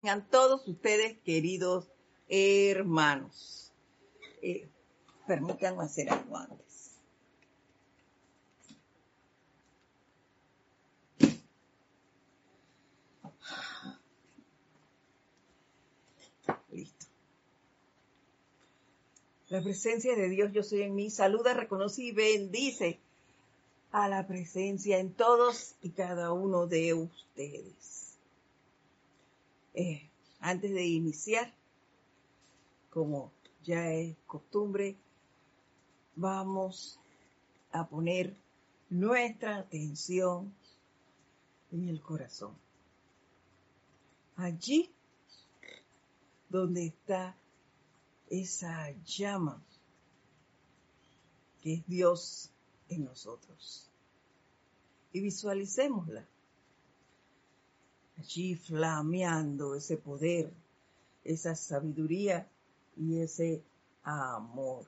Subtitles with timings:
[0.00, 1.88] Tengan todos ustedes, queridos
[2.28, 3.72] hermanos.
[4.42, 4.68] Eh,
[5.26, 6.92] permítanme hacer algo antes.
[16.70, 17.06] Listo.
[19.48, 23.00] La presencia de Dios, yo soy en mí, saluda, reconoce y bendice
[23.90, 27.97] a la presencia en todos y cada uno de ustedes.
[29.80, 30.10] Eh,
[30.40, 31.54] antes de iniciar,
[32.90, 33.30] como
[33.62, 34.96] ya es costumbre,
[36.16, 36.98] vamos
[37.70, 38.34] a poner
[38.90, 40.52] nuestra atención
[41.70, 42.56] en el corazón.
[44.34, 44.90] Allí
[46.48, 47.36] donde está
[48.30, 49.62] esa llama
[51.62, 52.50] que es Dios
[52.88, 53.88] en nosotros.
[55.12, 56.26] Y visualicémosla.
[58.18, 60.52] Allí flameando ese poder,
[61.22, 62.48] esa sabiduría
[62.96, 63.62] y ese
[64.02, 64.86] amor.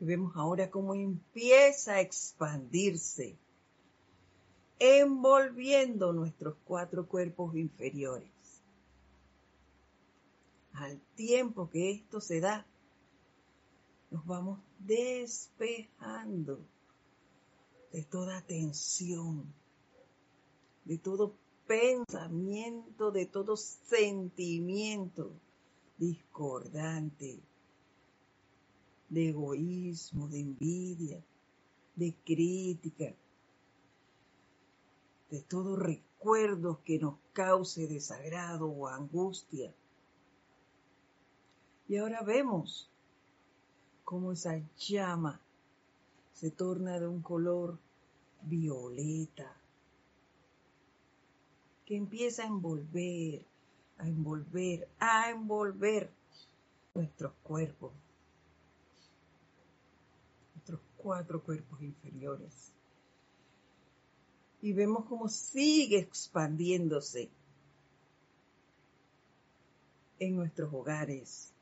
[0.00, 3.36] Y vemos ahora cómo empieza a expandirse,
[4.78, 8.30] envolviendo nuestros cuatro cuerpos inferiores.
[10.74, 12.64] Al tiempo que esto se da,
[14.10, 16.60] nos vamos despejando
[17.92, 19.52] de toda tensión,
[20.84, 21.34] de todo
[21.66, 25.32] pensamiento, de todo sentimiento
[25.98, 27.40] discordante,
[29.08, 31.22] de egoísmo, de envidia,
[31.96, 33.14] de crítica,
[35.30, 39.74] de todo recuerdo que nos cause desagrado o angustia.
[41.88, 42.90] Y ahora vemos
[44.08, 45.38] cómo esa llama
[46.32, 47.78] se torna de un color
[48.40, 49.54] violeta,
[51.84, 53.44] que empieza a envolver,
[53.98, 56.10] a envolver, a envolver
[56.94, 57.92] nuestros cuerpos
[60.96, 62.72] cuatro cuerpos inferiores.
[64.62, 67.28] Y vemos cómo sigue expandiéndose
[70.18, 71.52] en nuestros hogares,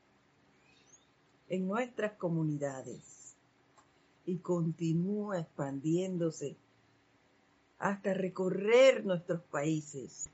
[1.49, 3.35] en nuestras comunidades
[4.25, 6.55] y continúa expandiéndose
[7.79, 10.29] hasta recorrer nuestros países.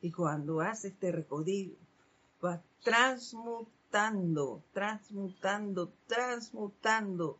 [0.00, 1.74] Y cuando hace este recorrido,
[2.42, 4.62] va transmutando transmutando,
[6.06, 7.38] transmutando,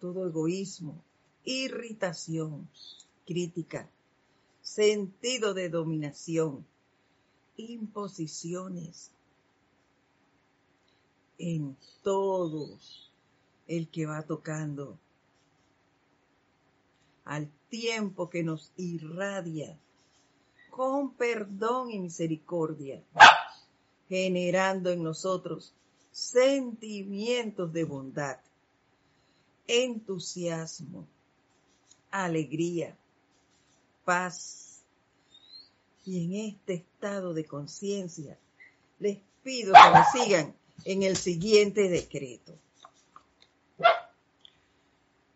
[0.00, 1.02] todo egoísmo,
[1.44, 2.68] irritación,
[3.26, 3.88] crítica,
[4.62, 6.64] sentido de dominación,
[7.56, 9.10] imposiciones
[11.38, 12.78] en todo
[13.66, 14.98] el que va tocando,
[17.24, 19.78] al tiempo que nos irradia
[20.70, 23.02] con perdón y misericordia
[24.08, 25.72] generando en nosotros
[26.12, 28.38] sentimientos de bondad,
[29.66, 31.06] entusiasmo,
[32.10, 32.96] alegría,
[34.04, 34.82] paz.
[36.04, 38.38] Y en este estado de conciencia
[38.98, 42.54] les pido que me sigan en el siguiente decreto.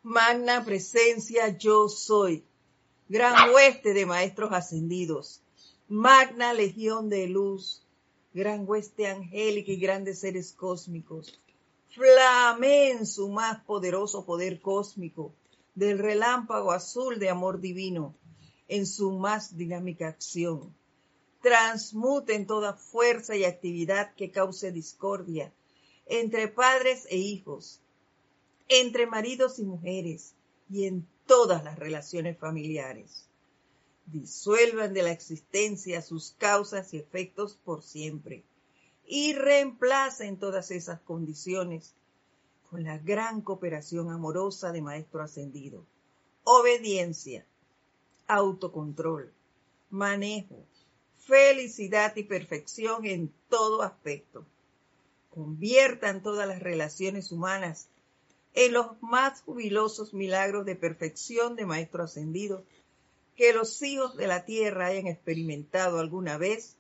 [0.03, 2.45] Magna presencia yo soy,
[3.09, 5.43] gran hueste de maestros ascendidos,
[5.89, 7.83] magna legión de luz,
[8.33, 11.39] gran hueste angélica y grandes seres cósmicos.
[11.89, 15.33] Flame en su más poderoso poder cósmico,
[15.75, 18.15] del relámpago azul de amor divino,
[18.69, 20.75] en su más dinámica acción.
[21.41, 25.53] Transmute en toda fuerza y actividad que cause discordia
[26.07, 27.81] entre padres e hijos,
[28.69, 30.35] entre maridos y mujeres
[30.71, 33.29] y en todas las relaciones familiares
[34.13, 38.45] disuelvan de la existencia sus causas y efectos por siempre
[39.07, 41.95] y reemplacen todas esas condiciones
[42.71, 45.85] con la gran cooperación amorosa de Maestro Ascendido.
[46.45, 47.47] Obediencia,
[48.27, 49.33] autocontrol,
[49.91, 50.65] manejo,
[51.29, 54.47] felicidad y perfección en todo aspecto.
[55.31, 57.89] Conviertan todas las relaciones humanas
[58.55, 62.65] en los más jubilosos milagros de perfección de Maestro Ascendido
[63.37, 66.77] que los hijos de la tierra hayan experimentado alguna vez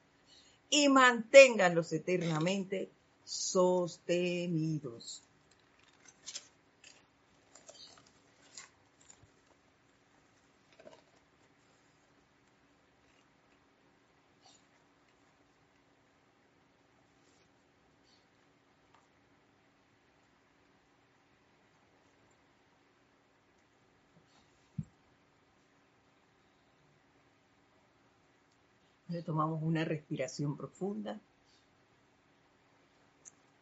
[0.70, 2.88] y manténganlos eternamente
[3.24, 5.22] sostenidos.
[29.22, 31.20] Tomamos una respiración profunda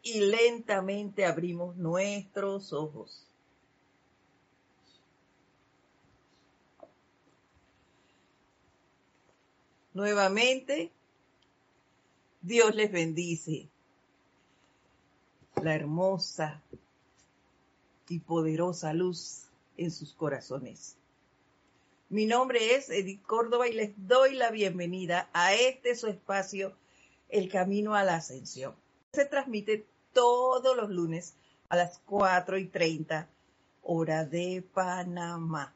[0.03, 3.27] y lentamente abrimos nuestros ojos.
[9.95, 10.93] Nuevamente,
[12.43, 13.69] Dios les bendice.
[15.63, 16.63] La hermosa
[18.09, 20.97] y poderosa luz en sus corazones.
[22.17, 26.75] Mi nombre es Edith Córdoba y les doy la bienvenida a este su espacio,
[27.29, 28.75] El Camino a la Ascensión.
[29.13, 31.35] Se transmite todos los lunes
[31.69, 33.29] a las 4 y 30
[33.83, 35.75] hora de Panamá.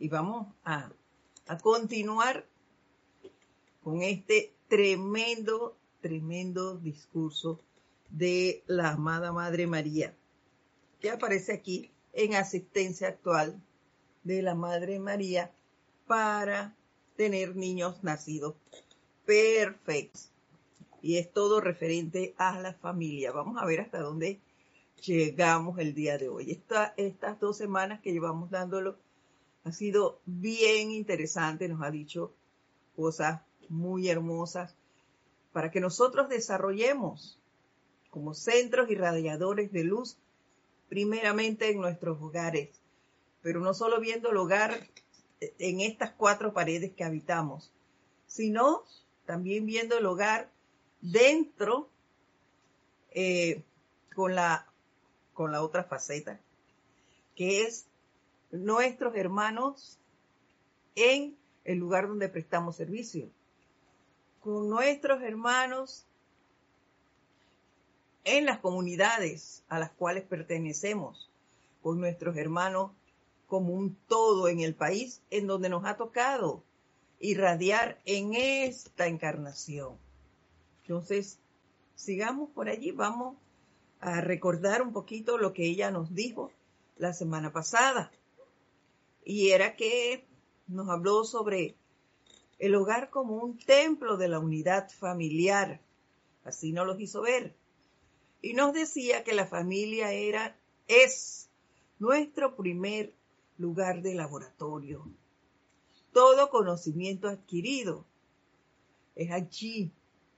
[0.00, 0.90] Y vamos a,
[1.46, 2.44] a continuar
[3.84, 7.60] con este tremendo, tremendo discurso
[8.08, 10.16] de la amada Madre María,
[10.98, 13.60] que aparece aquí en asistencia actual
[14.24, 15.50] de la Madre María
[16.06, 16.74] para
[17.16, 18.54] tener niños nacidos
[19.24, 20.30] perfectos.
[21.02, 23.32] Y es todo referente a la familia.
[23.32, 24.40] Vamos a ver hasta dónde
[25.04, 26.62] llegamos el día de hoy.
[26.96, 28.96] estas dos semanas que llevamos dándolo
[29.64, 32.32] ha sido bien interesante, nos ha dicho
[32.96, 34.74] cosas muy hermosas
[35.52, 37.38] para que nosotros desarrollemos
[38.10, 40.16] como centros irradiadores de luz,
[40.90, 42.68] primeramente en nuestros hogares,
[43.42, 44.88] pero no solo viendo el hogar
[45.40, 47.72] en estas cuatro paredes que habitamos,
[48.26, 48.82] sino
[49.24, 50.50] también viendo el hogar
[51.00, 51.88] dentro
[53.12, 53.62] eh,
[54.14, 54.66] con, la,
[55.32, 56.40] con la otra faceta,
[57.36, 57.86] que es
[58.50, 59.96] nuestros hermanos
[60.96, 63.30] en el lugar donde prestamos servicio,
[64.40, 66.04] con nuestros hermanos
[68.24, 71.30] en las comunidades a las cuales pertenecemos,
[71.82, 72.92] con nuestros hermanos
[73.46, 76.62] como un todo en el país en donde nos ha tocado
[77.18, 79.98] irradiar en esta encarnación.
[80.82, 81.38] Entonces,
[81.94, 83.36] sigamos por allí, vamos
[84.00, 86.52] a recordar un poquito lo que ella nos dijo
[86.96, 88.10] la semana pasada.
[89.24, 90.26] Y era que
[90.66, 91.76] nos habló sobre
[92.58, 95.80] el hogar como un templo de la unidad familiar.
[96.44, 97.54] Así nos lo hizo ver
[98.42, 100.56] y nos decía que la familia era,
[100.88, 101.48] es
[101.98, 103.14] nuestro primer
[103.58, 105.06] lugar de laboratorio.
[106.12, 108.04] Todo conocimiento adquirido
[109.14, 109.92] es allí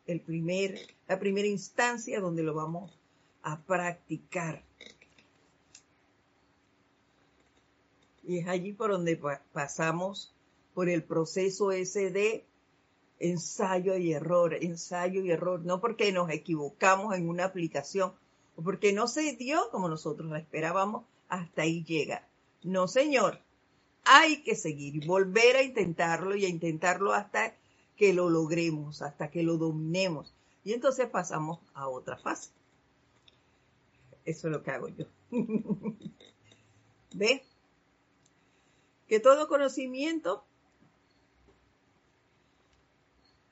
[0.06, 2.98] el primer, la primera instancia donde lo vamos
[3.42, 4.64] a practicar.
[8.24, 9.20] Y es allí por donde
[9.52, 10.34] pasamos
[10.74, 12.44] por el proceso ese de
[13.22, 18.12] ensayo y error, ensayo y error, no porque nos equivocamos en una aplicación
[18.56, 22.26] o porque no se dio como nosotros la esperábamos, hasta ahí llega.
[22.64, 23.38] No, señor,
[24.04, 27.54] hay que seguir y volver a intentarlo y a intentarlo hasta
[27.96, 30.34] que lo logremos, hasta que lo dominemos.
[30.64, 32.50] Y entonces pasamos a otra fase.
[34.24, 35.06] Eso es lo que hago yo.
[37.14, 37.44] ¿Ve?
[39.06, 40.44] Que todo conocimiento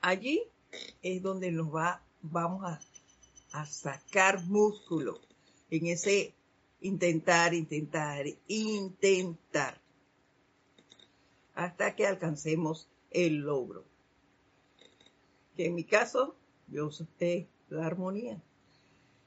[0.01, 0.43] allí
[1.01, 2.79] es donde nos va, vamos a,
[3.65, 5.19] sacar músculo
[5.69, 6.33] en ese
[6.79, 9.81] intentar, intentar, intentar,
[11.53, 13.83] hasta que alcancemos el logro.
[15.57, 16.35] Que en mi caso,
[16.67, 18.41] yo sé la armonía.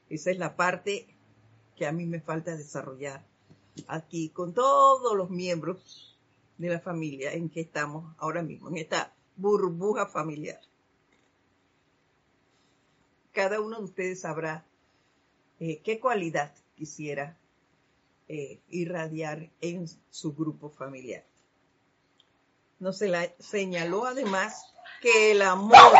[0.09, 1.07] Esa es la parte
[1.75, 3.23] que a mí me falta desarrollar
[3.87, 6.17] aquí con todos los miembros
[6.57, 10.59] de la familia en que estamos ahora mismo, en esta burbuja familiar.
[13.31, 14.65] Cada uno de ustedes sabrá
[15.59, 17.37] eh, qué cualidad quisiera
[18.27, 21.23] eh, irradiar en su grupo familiar.
[22.79, 23.01] Nos
[23.39, 25.93] señaló además que el amor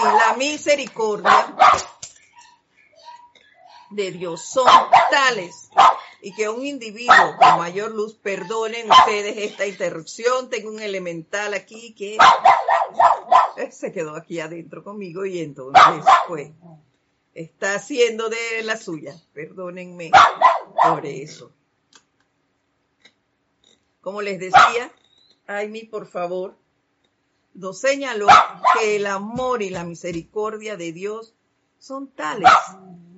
[0.00, 1.54] y la misericordia
[3.90, 4.66] de Dios son
[5.10, 5.70] tales
[6.22, 11.94] y que un individuo con mayor luz, perdonen ustedes esta interrupción, tengo un elemental aquí
[11.94, 12.16] que
[13.70, 15.82] se quedó aquí adentro conmigo y entonces
[16.28, 16.52] pues
[17.34, 20.10] está haciendo de la suya, perdónenme
[20.82, 21.52] por eso.
[24.00, 24.92] Como les decía,
[25.46, 26.56] Aimi, por favor,
[27.54, 28.28] nos señaló
[28.78, 31.34] que el amor y la misericordia de Dios
[31.78, 32.50] son tales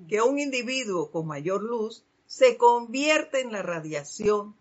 [0.09, 4.57] que un individuo con mayor luz se convierte en la radiación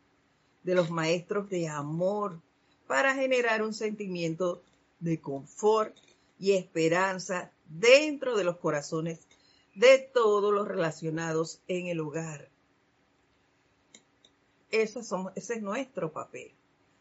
[0.64, 2.42] de los maestros de amor
[2.88, 4.62] para generar un sentimiento
[5.00, 5.96] de confort
[6.40, 9.28] y esperanza dentro de los corazones
[9.76, 12.50] de todos los relacionados en el hogar.
[14.72, 15.00] Ese,
[15.36, 16.52] es nuestro papel.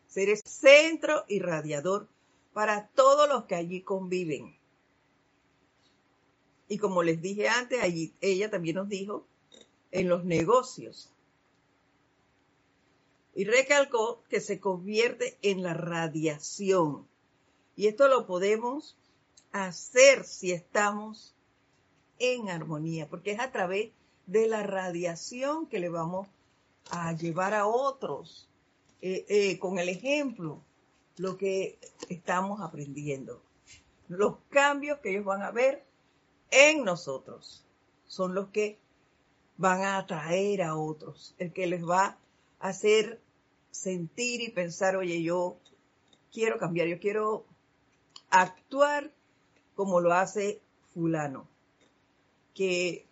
[0.07, 2.09] ser ese centro irradiador
[2.53, 4.57] para todos los que allí conviven.
[6.69, 9.26] Y como les dije antes, allí, ella también nos dijo,
[9.91, 11.11] en los negocios.
[13.35, 17.07] Y recalcó que se convierte en la radiación.
[17.76, 18.97] Y esto lo podemos
[19.52, 21.35] hacer si estamos
[22.18, 23.92] en armonía, porque es a través
[24.26, 26.26] de la radiación que le vamos
[26.90, 28.49] a llevar a otros,
[29.02, 30.62] eh, eh, con el ejemplo,
[31.18, 31.78] lo que
[32.09, 33.42] estamos aprendiendo.
[34.09, 35.85] Los cambios que ellos van a ver
[36.50, 37.64] en nosotros
[38.06, 38.78] son los que
[39.56, 42.18] van a atraer a otros, el que les va
[42.61, 43.21] a hacer
[43.71, 45.56] sentir y pensar, oye, yo
[46.33, 47.45] quiero cambiar, yo quiero
[48.30, 49.12] actuar
[49.75, 50.61] como lo hace
[50.95, 51.49] fulano,
[52.54, 53.06] que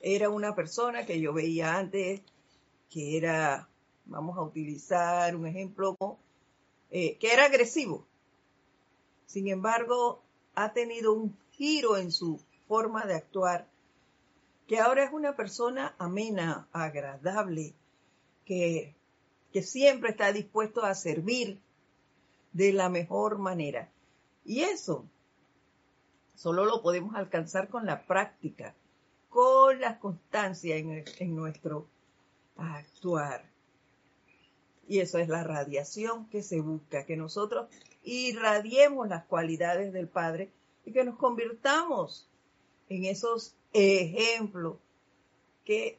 [0.00, 2.22] era una persona que yo veía antes,
[2.88, 3.68] que era,
[4.06, 5.96] vamos a utilizar un ejemplo,
[6.90, 8.06] eh, que era agresivo.
[9.26, 10.22] Sin embargo,
[10.54, 13.68] ha tenido un giro en su forma de actuar,
[14.66, 17.74] que ahora es una persona amena, agradable,
[18.44, 18.94] que,
[19.52, 21.60] que siempre está dispuesto a servir
[22.52, 23.90] de la mejor manera.
[24.48, 25.04] Y eso
[26.34, 28.74] solo lo podemos alcanzar con la práctica,
[29.28, 31.86] con la constancia en, nuestro
[32.56, 33.44] actuar.
[34.88, 37.68] Y eso es la radiación que se busca, que nosotros
[38.02, 40.50] irradiemos las cualidades del Padre
[40.86, 42.26] y que nos convirtamos
[42.88, 44.78] en esos ejemplos
[45.66, 45.98] que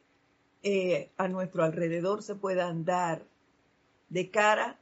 [0.64, 3.24] eh, a nuestro alrededor se puedan dar
[4.08, 4.76] de cara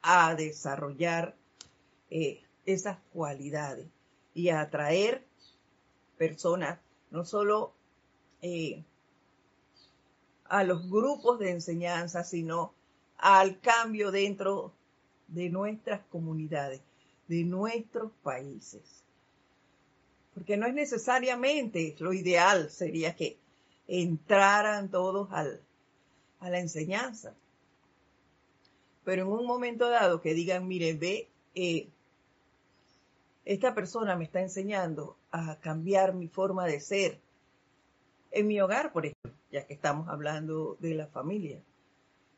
[0.00, 1.36] a desarrollar
[2.08, 2.42] eh,
[2.72, 3.86] esas cualidades
[4.34, 5.24] y atraer
[6.16, 6.78] personas,
[7.10, 7.72] no solo
[8.42, 8.84] eh,
[10.44, 12.74] a los grupos de enseñanza, sino
[13.18, 14.72] al cambio dentro
[15.28, 16.80] de nuestras comunidades,
[17.28, 18.82] de nuestros países.
[20.34, 23.38] Porque no es necesariamente lo ideal, sería que
[23.86, 25.60] entraran todos al,
[26.40, 27.34] a la enseñanza.
[29.04, 31.88] Pero en un momento dado que digan, mire, ve, eh,
[33.44, 37.20] esta persona me está enseñando a cambiar mi forma de ser
[38.30, 41.60] en mi hogar, por ejemplo, ya que estamos hablando de la familia.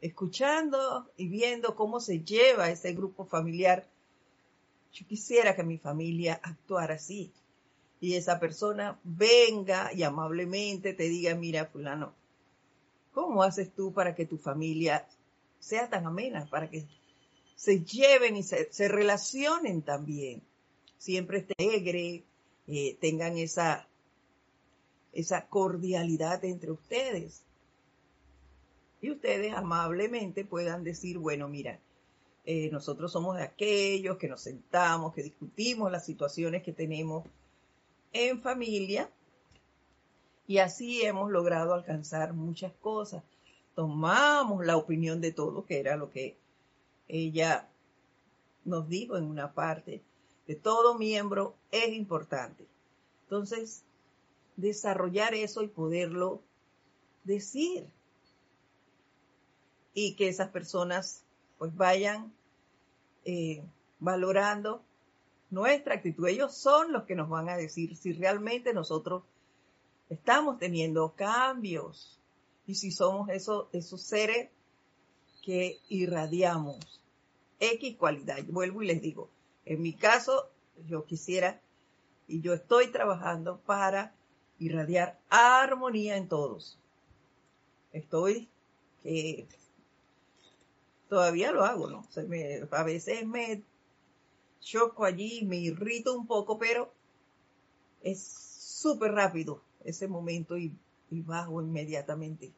[0.00, 3.87] Escuchando y viendo cómo se lleva ese grupo familiar,
[4.92, 7.32] yo quisiera que mi familia actuara así.
[8.00, 12.14] Y esa persona venga y amablemente te diga, mira, fulano,
[13.12, 15.06] ¿cómo haces tú para que tu familia
[15.61, 16.87] sea tan amena, para que
[17.54, 20.42] se lleven y se, se relacionen también?
[21.02, 22.23] Siempre esté alegre,
[22.68, 23.88] eh, tengan esa,
[25.12, 27.42] esa cordialidad entre ustedes.
[29.00, 31.80] Y ustedes amablemente puedan decir, bueno, mira,
[32.44, 37.25] eh, nosotros somos de aquellos que nos sentamos, que discutimos las situaciones que tenemos
[38.12, 39.11] en familia
[40.47, 43.25] y así hemos logrado alcanzar muchas cosas.
[43.75, 46.37] Tomamos la opinión de todos, que era lo que
[47.09, 47.68] ella
[48.64, 50.00] nos dijo en una parte,
[50.46, 52.66] de todo miembro es importante.
[53.25, 53.84] Entonces,
[54.56, 56.42] desarrollar eso y poderlo
[57.25, 57.87] decir.
[59.94, 61.25] Y que esas personas
[61.58, 62.32] pues vayan
[63.25, 63.62] eh,
[64.00, 64.82] valorando
[65.50, 66.26] nuestra actitud.
[66.26, 69.22] Ellos son los que nos van a decir si realmente nosotros
[70.08, 72.18] estamos teniendo cambios
[72.66, 74.50] y si somos esos, esos seres
[75.42, 76.78] que irradiamos
[77.61, 78.38] X cualidad.
[78.49, 79.28] Vuelvo y les digo,
[79.64, 80.50] en mi caso,
[80.87, 81.61] yo quisiera
[82.26, 84.14] y yo estoy trabajando para
[84.59, 86.78] irradiar armonía en todos.
[87.92, 88.49] Estoy
[89.02, 89.47] que
[91.09, 92.07] todavía lo hago, ¿no?
[92.71, 93.62] a veces me
[94.61, 96.92] choco allí, me irrito un poco, pero
[98.02, 100.75] es súper rápido ese momento y,
[101.11, 102.52] y bajo inmediatamente.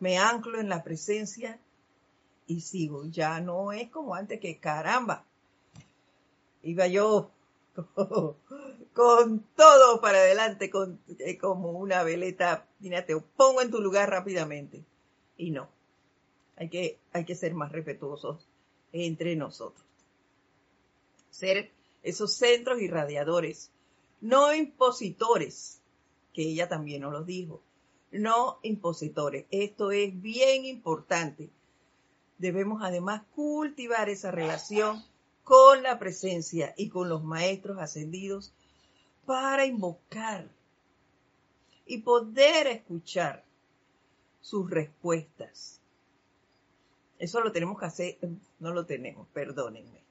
[0.00, 1.60] Me anclo en la presencia
[2.46, 3.04] y sigo.
[3.06, 5.24] Ya no es como antes que caramba
[6.62, 7.30] iba yo
[8.92, 14.84] con todo para adelante, con, eh, como una veleta, te pongo en tu lugar rápidamente.
[15.36, 15.68] Y no,
[16.56, 18.48] hay que, hay que ser más respetuosos
[18.92, 19.86] entre nosotros.
[21.30, 21.70] Ser
[22.02, 23.70] esos centros irradiadores,
[24.20, 25.80] no impositores,
[26.32, 27.62] que ella también nos lo dijo,
[28.10, 29.46] no impositores.
[29.50, 31.50] Esto es bien importante.
[32.38, 35.04] Debemos además cultivar esa relación
[35.48, 38.52] con la presencia y con los maestros ascendidos
[39.24, 40.46] para invocar
[41.86, 43.46] y poder escuchar
[44.42, 45.80] sus respuestas.
[47.18, 48.18] Eso lo tenemos que hacer,
[48.58, 50.02] no lo tenemos, perdónenme.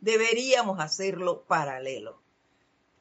[0.00, 2.20] Deberíamos hacerlo paralelo.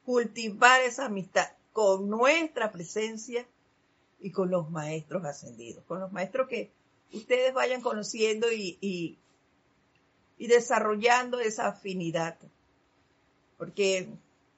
[0.05, 3.45] Cultivar esa amistad con nuestra presencia
[4.21, 6.71] y con los maestros ascendidos, con los maestros que
[7.11, 9.17] ustedes vayan conociendo y, y,
[10.47, 12.37] desarrollando esa afinidad.
[13.57, 14.09] Porque,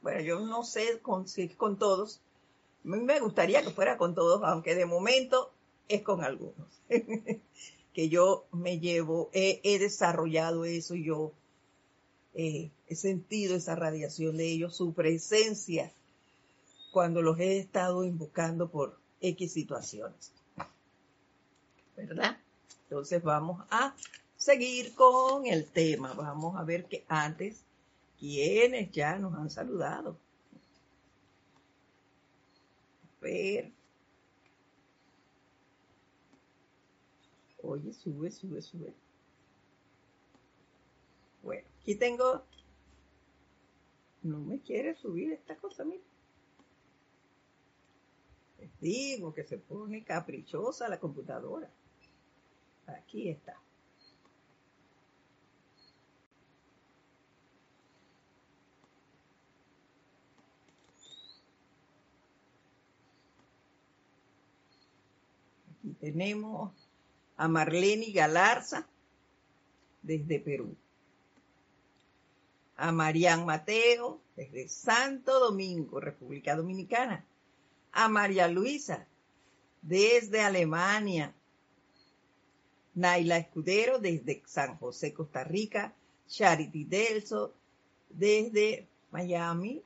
[0.01, 2.21] bueno, yo no sé con, si es con todos,
[2.83, 5.51] me gustaría que fuera con todos, aunque de momento
[5.87, 6.67] es con algunos.
[7.95, 11.31] que yo me llevo, he, desarrollado eso y yo
[12.33, 15.93] eh, he sentido esa radiación de ellos, su presencia,
[16.91, 20.33] cuando los he estado invocando por X situaciones.
[21.95, 22.37] ¿Verdad?
[22.83, 23.95] Entonces vamos a
[24.37, 26.13] seguir con el tema.
[26.13, 27.63] Vamos a ver que antes,
[28.19, 30.17] quienes ya nos han saludado.
[33.03, 33.71] A ver.
[37.63, 38.93] Oye, sube, sube, sube.
[41.41, 42.43] Bueno, aquí tengo...
[44.21, 46.03] No me quiere subir esta cosa, mira.
[48.59, 51.69] Les digo que se pone caprichosa la computadora.
[52.87, 53.59] Aquí está.
[65.99, 66.71] Tenemos
[67.37, 68.87] a Marlene Galarza
[70.01, 70.75] desde Perú.
[72.77, 77.25] A Marian Mateo desde Santo Domingo, República Dominicana.
[77.91, 79.07] A María Luisa
[79.81, 81.33] desde Alemania.
[82.93, 85.93] Naila Escudero desde San José, Costa Rica.
[86.27, 87.53] Charity Delso
[88.09, 89.81] desde Miami.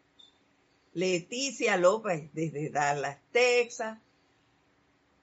[0.94, 3.98] Leticia López desde Dallas, Texas.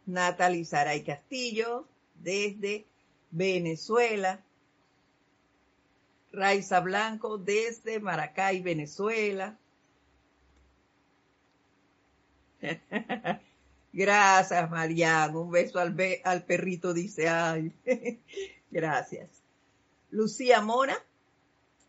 [0.06, 2.86] Natalie Saray Castillo desde
[3.30, 4.40] Venezuela.
[6.32, 9.58] Raiza Blanco desde Maracay, Venezuela.
[13.92, 15.34] Gracias, Marian.
[15.36, 17.28] Un beso al, al perrito, dice.
[17.28, 17.72] Ay,
[18.70, 19.30] gracias.
[20.10, 21.02] Lucía Mora,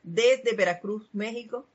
[0.03, 1.65] desde Veracruz, México.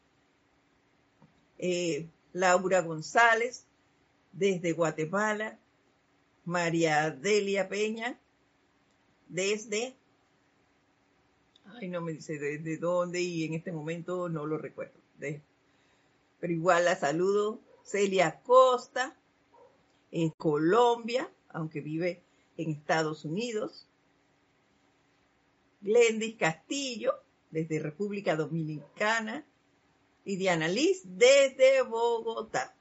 [1.59, 3.67] Eh, Laura González,
[4.33, 5.59] desde Guatemala.
[6.45, 8.19] María Delia Peña,
[9.29, 9.97] desde...
[11.65, 15.01] Ay, no me dice desde dónde y en este momento no lo recuerdo.
[15.19, 17.61] pero igual la saludo.
[17.85, 19.17] Celia Costa,
[20.11, 22.23] en Colombia, aunque vive
[22.57, 23.89] en Estados Unidos.
[25.81, 27.15] Glendis Castillo,
[27.51, 29.47] desde República Dominicana.
[30.25, 32.77] Y Diana Liz, desde Bogotá.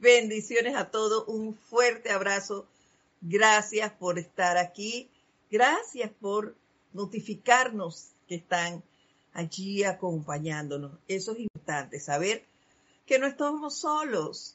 [0.00, 2.66] Bendiciones a todos, un fuerte abrazo.
[3.20, 5.10] Gracias por estar aquí.
[5.50, 6.56] Gracias por
[6.94, 8.82] notificarnos que están
[9.34, 10.92] allí acompañándonos.
[11.06, 12.46] Eso es importante, saber
[13.04, 14.54] que no estamos solos,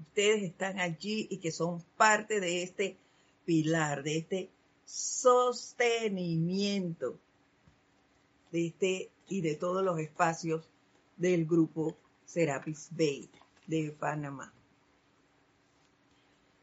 [0.00, 2.96] ustedes están allí y que son parte de este
[3.44, 4.48] pilar, de este
[4.86, 7.18] sostenimiento,
[8.50, 10.66] de este y de todos los espacios
[11.18, 13.28] del grupo Serapis Bay
[13.66, 14.50] de Panamá.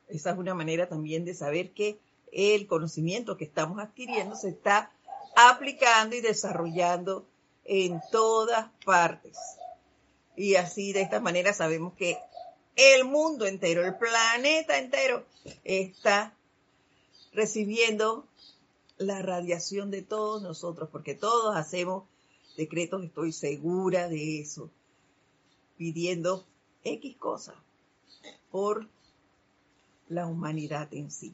[0.10, 2.00] Esa es una manera también de saber que
[2.32, 4.92] el conocimiento que estamos adquiriendo se está
[5.36, 7.26] aplicando y desarrollando
[7.66, 9.38] en todas partes.
[10.36, 12.18] Y así de esta manera sabemos que
[12.76, 15.26] el mundo entero, el planeta entero
[15.64, 16.34] está
[17.34, 18.26] recibiendo
[18.98, 22.04] la radiación de todos nosotros, porque todos hacemos
[22.58, 24.70] decretos, estoy segura de eso,
[25.78, 26.46] pidiendo
[26.84, 27.56] X cosas
[28.52, 28.88] por
[30.10, 31.34] la humanidad en sí.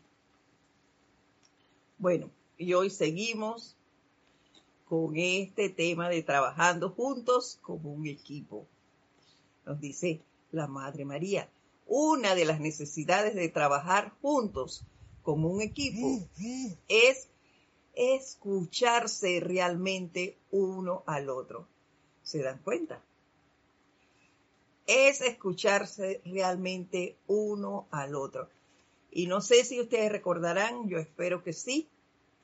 [1.97, 3.75] Bueno, y hoy seguimos
[4.88, 8.67] con este tema de trabajando juntos como un equipo
[9.65, 11.49] nos dice la Madre María.
[11.88, 14.83] Una de las necesidades de trabajar juntos
[15.23, 16.19] como un equipo
[16.88, 17.27] es
[17.93, 21.67] escucharse realmente uno al otro.
[22.23, 23.03] ¿Se dan cuenta?
[24.88, 28.49] Es escucharse realmente uno al otro.
[29.15, 31.88] Y no sé si ustedes recordarán, yo espero que sí,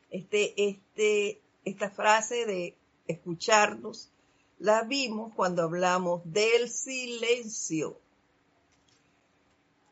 [0.09, 4.09] este, este, esta frase de escucharnos
[4.57, 7.97] la vimos cuando hablamos del silencio.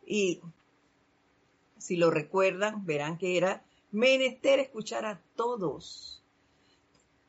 [0.05, 0.39] Y
[1.77, 3.61] si lo recuerdan, verán que era
[3.91, 6.21] menester escuchar a todos,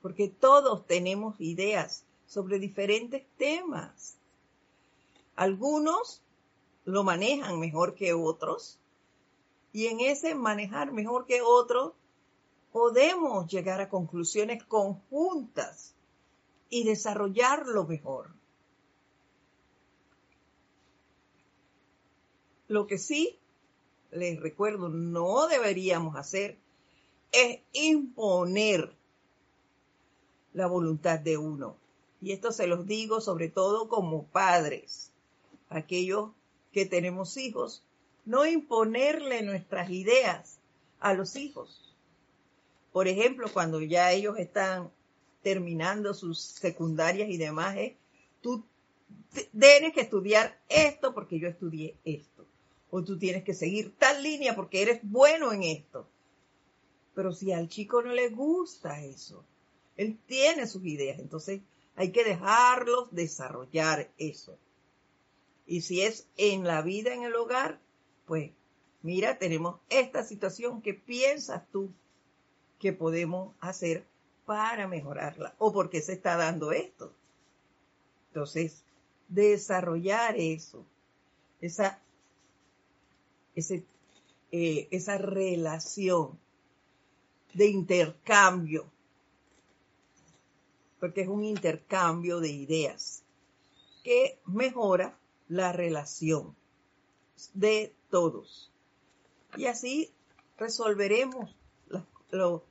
[0.01, 4.15] porque todos tenemos ideas sobre diferentes temas.
[5.35, 6.23] Algunos
[6.85, 8.79] lo manejan mejor que otros
[9.73, 11.93] y en ese manejar mejor que otros
[12.73, 15.95] podemos llegar a conclusiones conjuntas
[16.69, 18.31] y desarrollarlo mejor.
[22.69, 23.39] Lo que sí,
[24.13, 26.57] les recuerdo, no deberíamos hacer
[27.33, 28.93] es imponer
[30.53, 31.77] la voluntad de uno.
[32.21, 35.11] Y esto se los digo sobre todo como padres,
[35.69, 36.31] aquellos
[36.73, 37.83] que tenemos hijos,
[38.25, 40.59] no imponerle nuestras ideas
[41.01, 41.95] a los hijos.
[42.93, 44.91] Por ejemplo, cuando ya ellos están
[45.43, 47.77] terminando sus secundarias y demás,
[48.41, 48.65] tú
[49.59, 52.47] tienes que estudiar esto porque yo estudié esto.
[52.91, 56.09] O tú tienes que seguir tal línea porque eres bueno en esto.
[57.15, 59.45] Pero si al chico no le gusta eso,
[59.97, 61.61] él tiene sus ideas, entonces
[61.97, 64.57] hay que dejarlos desarrollar eso.
[65.67, 67.79] Y si es en la vida en el hogar,
[68.31, 68.53] pues
[69.03, 71.91] mira, tenemos esta situación, ¿qué piensas tú
[72.79, 74.07] que podemos hacer
[74.47, 75.53] para mejorarla?
[75.59, 77.13] ¿O por qué se está dando esto?
[78.29, 78.85] Entonces,
[79.27, 80.87] desarrollar eso,
[81.61, 82.01] esa,
[83.57, 86.39] eh, esa relación
[87.53, 88.85] de intercambio,
[91.01, 93.25] porque es un intercambio de ideas
[94.05, 96.55] que mejora la relación
[97.55, 98.71] de todos.
[99.57, 100.13] Y así
[100.59, 101.55] resolveremos
[102.31, 102.63] los,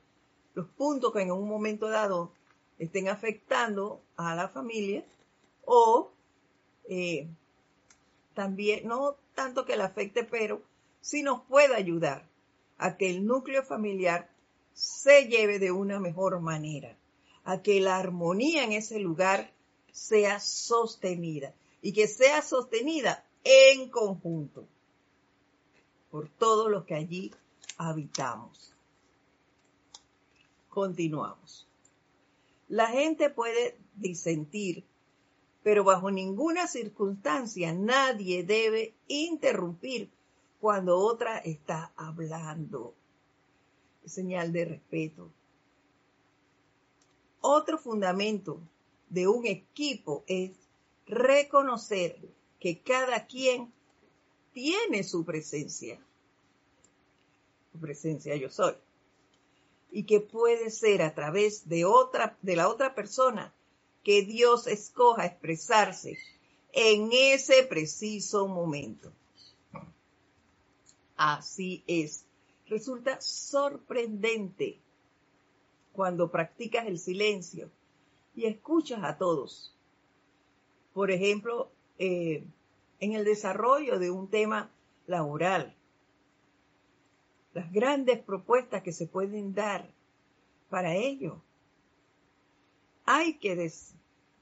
[0.76, 2.32] puntos que en un momento dado
[2.78, 5.04] estén afectando a la familia
[5.64, 6.10] o
[6.88, 7.28] eh,
[8.34, 10.62] también, no tanto que la afecte, pero
[11.00, 12.26] si nos puede ayudar
[12.78, 14.30] a que el núcleo familiar
[14.72, 16.96] se lleve de una mejor manera,
[17.44, 19.52] a que la armonía en ese lugar
[19.92, 24.66] sea sostenida y que sea sostenida en conjunto
[26.10, 27.32] por todos los que allí
[27.76, 28.74] habitamos.
[30.68, 31.66] Continuamos.
[32.68, 34.84] La gente puede disentir,
[35.62, 40.10] pero bajo ninguna circunstancia nadie debe interrumpir
[40.60, 42.94] cuando otra está hablando.
[44.04, 45.30] señal de respeto.
[47.40, 48.60] Otro fundamento
[49.08, 50.52] de un equipo es
[51.06, 52.16] reconocer
[52.58, 53.72] que cada quien
[54.52, 55.98] tiene su presencia.
[57.72, 58.74] Su presencia yo soy.
[59.90, 63.52] Y que puede ser a través de otra, de la otra persona
[64.04, 66.18] que Dios escoja expresarse
[66.72, 69.12] en ese preciso momento.
[71.16, 72.24] Así es.
[72.66, 74.78] Resulta sorprendente
[75.92, 77.70] cuando practicas el silencio
[78.34, 79.74] y escuchas a todos.
[80.94, 82.44] Por ejemplo, eh,
[83.00, 84.70] en el desarrollo de un tema
[85.06, 85.74] laboral.
[87.52, 89.90] Las grandes propuestas que se pueden dar
[90.68, 91.42] para ello.
[93.04, 93.72] Hay que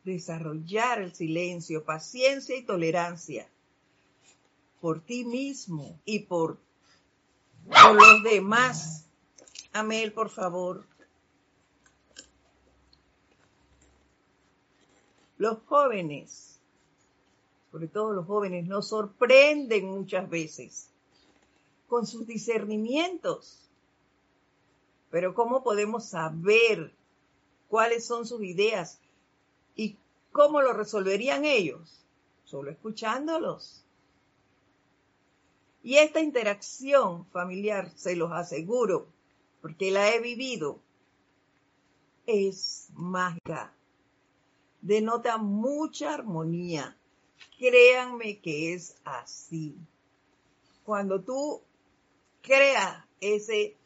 [0.05, 3.49] desarrollar el silencio, paciencia y tolerancia
[4.81, 6.59] por ti mismo y por,
[7.65, 9.07] por los demás.
[9.73, 10.85] Amel, por favor.
[15.37, 16.58] Los jóvenes
[17.71, 20.91] sobre todo los jóvenes, nos sorprenden muchas veces
[21.89, 23.69] con sus discernimientos.
[25.11, 26.93] Pero ¿cómo podemos saber
[27.69, 28.99] cuáles son sus ideas
[29.75, 29.97] y
[30.33, 32.05] cómo lo resolverían ellos?
[32.45, 33.85] Solo escuchándolos.
[35.83, 39.07] Y esta interacción familiar, se los aseguro,
[39.63, 40.79] porque la he vivido,
[42.27, 43.73] es mágica.
[44.83, 46.98] Denota mucha armonía,
[47.59, 49.77] Créanme que es así.
[50.85, 51.63] Cuando tú
[52.43, 53.77] creas ese,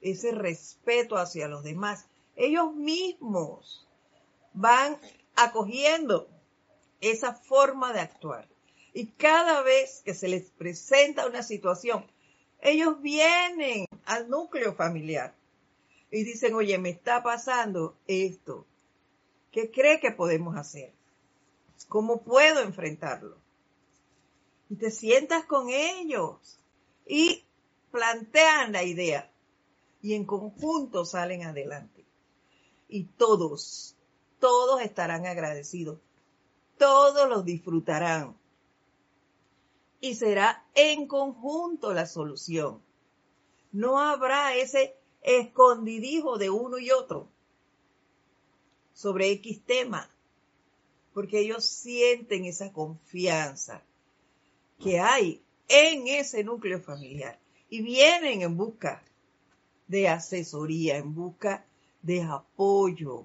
[0.00, 2.06] ese respeto hacia los demás,
[2.36, 3.86] ellos mismos
[4.52, 4.98] van
[5.36, 6.28] acogiendo
[7.00, 8.48] esa forma de actuar.
[8.92, 12.04] Y cada vez que se les presenta una situación,
[12.60, 15.34] ellos vienen al núcleo familiar
[16.10, 18.66] y dicen, oye, me está pasando esto.
[19.52, 20.92] ¿Qué cree que podemos hacer?
[21.86, 23.36] ¿Cómo puedo enfrentarlo?
[24.68, 26.58] Y te sientas con ellos
[27.06, 27.44] y
[27.90, 29.30] plantean la idea
[30.02, 32.04] y en conjunto salen adelante.
[32.88, 33.94] Y todos,
[34.38, 35.98] todos estarán agradecidos.
[36.78, 38.36] Todos los disfrutarán.
[40.00, 42.80] Y será en conjunto la solución.
[43.72, 47.28] No habrá ese escondidijo de uno y otro
[48.94, 50.08] sobre X tema
[51.12, 53.82] porque ellos sienten esa confianza
[54.78, 59.02] que hay en ese núcleo familiar y vienen en busca
[59.86, 61.64] de asesoría, en busca
[62.02, 63.24] de apoyo.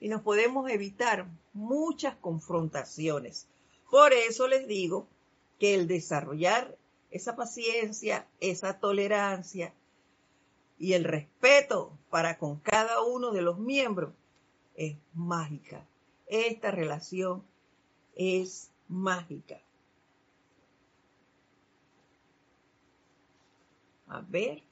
[0.00, 3.46] Y nos podemos evitar muchas confrontaciones.
[3.90, 5.06] Por eso les digo
[5.58, 6.76] que el desarrollar
[7.10, 9.74] esa paciencia, esa tolerancia
[10.78, 14.12] y el respeto para con cada uno de los miembros
[14.76, 15.86] es mágica.
[16.30, 17.42] Esta relación
[18.14, 19.60] es mágica.
[24.06, 24.62] A ver.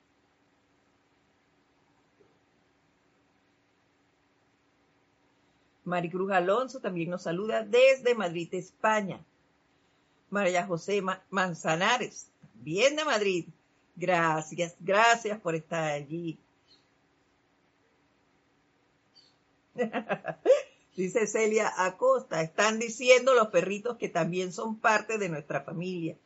[5.84, 9.24] Maricruz Alonso también nos saluda desde Madrid, España.
[10.30, 13.46] María José Manzanares, también de Madrid.
[13.96, 16.38] Gracias, gracias por estar allí.
[20.98, 26.18] Dice Celia Acosta, están diciendo los perritos que también son parte de nuestra familia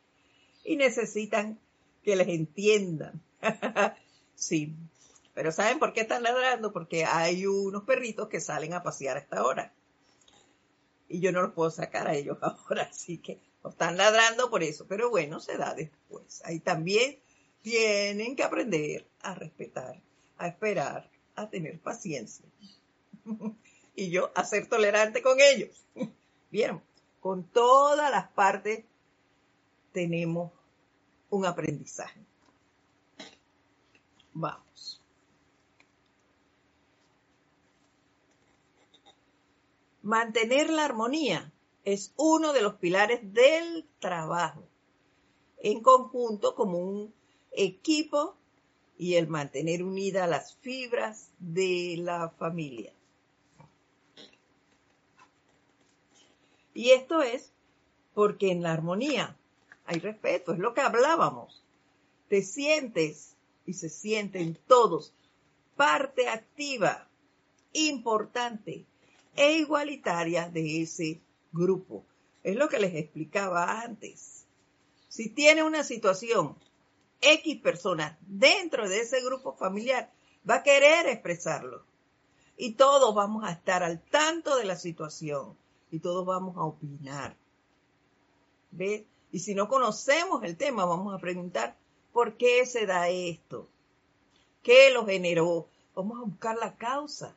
[0.64, 1.60] y necesitan
[2.02, 3.20] que les entiendan.
[4.34, 4.74] sí,
[5.34, 6.72] pero ¿saben por qué están ladrando?
[6.72, 9.74] Porque hay unos perritos que salen a pasear a esta hora.
[11.06, 14.86] Y yo no los puedo sacar a ellos ahora, así que están ladrando por eso.
[14.88, 16.40] Pero bueno, se da después.
[16.46, 17.18] Ahí también
[17.60, 20.00] tienen que aprender a respetar,
[20.38, 22.46] a esperar, a tener paciencia.
[23.94, 25.84] y yo a ser tolerante con ellos.
[26.50, 26.80] Bien,
[27.20, 28.84] con todas las partes
[29.92, 30.50] tenemos
[31.30, 32.20] un aprendizaje.
[34.32, 35.00] Vamos.
[40.02, 41.52] Mantener la armonía
[41.84, 44.64] es uno de los pilares del trabajo
[45.58, 47.14] en conjunto como un
[47.52, 48.36] equipo
[48.98, 52.92] y el mantener unidas las fibras de la familia.
[56.74, 57.52] Y esto es
[58.14, 59.36] porque en la armonía
[59.84, 61.62] hay respeto, es lo que hablábamos.
[62.28, 65.12] Te sientes y se sienten todos
[65.76, 67.08] parte activa,
[67.72, 68.84] importante
[69.34, 71.20] e igualitaria de ese
[71.52, 72.04] grupo.
[72.42, 74.44] Es lo que les explicaba antes.
[75.08, 76.56] Si tiene una situación,
[77.20, 80.10] X personas dentro de ese grupo familiar
[80.48, 81.84] va a querer expresarlo.
[82.56, 85.56] Y todos vamos a estar al tanto de la situación
[85.92, 87.36] y todos vamos a opinar.
[88.72, 89.02] ¿Ves?
[89.30, 91.76] Y si no conocemos el tema, vamos a preguntar,
[92.12, 93.68] ¿por qué se da esto?
[94.62, 95.68] ¿Qué lo generó?
[95.94, 97.36] Vamos a buscar la causa.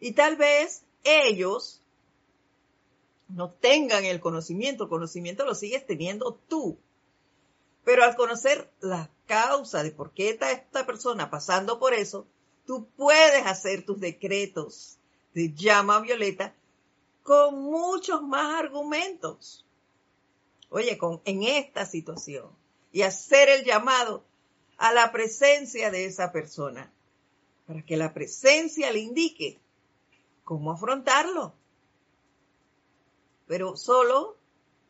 [0.00, 1.82] Y tal vez ellos
[3.28, 6.78] no tengan el conocimiento, el conocimiento lo sigues teniendo tú.
[7.84, 12.26] Pero al conocer la causa de por qué está esta persona pasando por eso,
[12.64, 14.96] tú puedes hacer tus decretos
[15.34, 16.54] de llama violeta
[17.26, 19.66] con muchos más argumentos
[20.70, 22.50] oye, con, en esta situación
[22.92, 24.24] y hacer el llamado
[24.78, 26.92] a la presencia de esa persona,
[27.66, 29.58] para que la presencia le indique
[30.44, 31.52] cómo afrontarlo.
[33.46, 34.36] Pero solo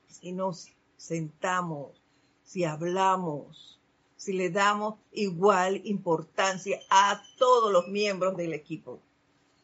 [0.08, 2.00] si nos sentamos,
[2.44, 3.80] si hablamos,
[4.16, 9.00] si le damos igual importancia a todos los miembros del equipo,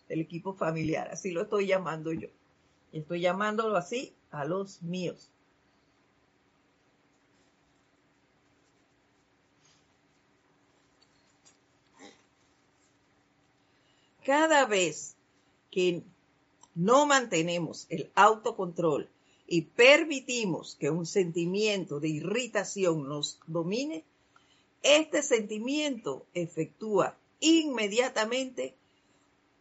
[0.09, 2.29] del equipo familiar, así lo estoy llamando yo.
[2.93, 5.33] Estoy llamándolo así a los míos.
[14.25, 15.17] cada vez
[15.71, 16.03] que
[16.75, 19.09] no mantenemos el autocontrol
[19.47, 24.05] y permitimos que un sentimiento de irritación nos domine,
[24.83, 28.75] este sentimiento efectúa inmediatamente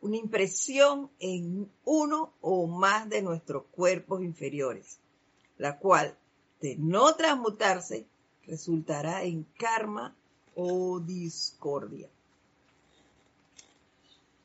[0.01, 4.99] una impresión en uno o más de nuestros cuerpos inferiores,
[5.57, 6.17] la cual,
[6.59, 8.05] de no transmutarse,
[8.45, 10.15] resultará en karma
[10.55, 12.09] o discordia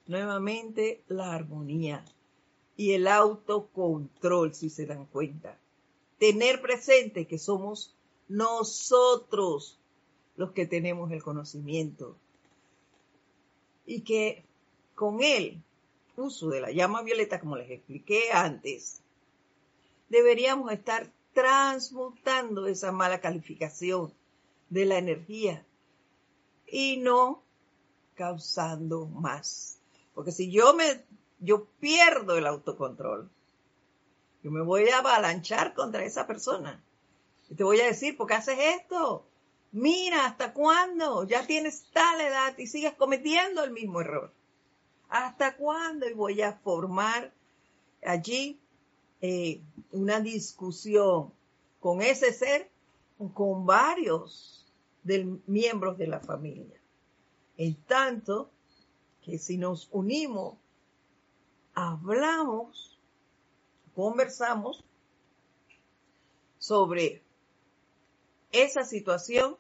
[0.07, 2.05] nuevamente la armonía
[2.77, 5.59] y el autocontrol, si se dan cuenta.
[6.19, 7.95] Tener presente que somos
[8.29, 9.79] nosotros
[10.37, 12.17] los que tenemos el conocimiento
[13.87, 14.45] y que
[14.97, 15.63] con el
[16.17, 19.03] uso de la llama violeta, como les expliqué antes,
[20.09, 24.13] deberíamos estar transmutando esa mala calificación
[24.71, 25.65] de la energía
[26.67, 27.43] y no
[28.15, 29.79] causando más.
[30.15, 31.05] Porque si yo me,
[31.41, 33.31] yo pierdo el autocontrol,
[34.43, 36.83] yo me voy a avalanchar contra esa persona.
[37.51, 39.27] Y te voy a decir, ¿por qué haces esto?
[39.73, 41.25] Mira, ¿hasta cuándo?
[41.25, 44.33] Ya tienes tal edad y sigues cometiendo el mismo error.
[45.09, 46.07] ¿Hasta cuándo?
[46.15, 47.33] Voy a formar
[48.05, 48.59] allí
[49.21, 49.61] eh,
[49.93, 51.33] una discusión
[51.81, 52.71] con ese ser
[53.35, 54.67] con varios
[55.47, 56.81] miembros de la familia.
[57.57, 58.51] En tanto
[59.23, 60.57] que si nos unimos,
[61.75, 62.99] hablamos,
[63.95, 64.85] conversamos
[66.59, 67.23] sobre
[68.53, 69.57] esa situación,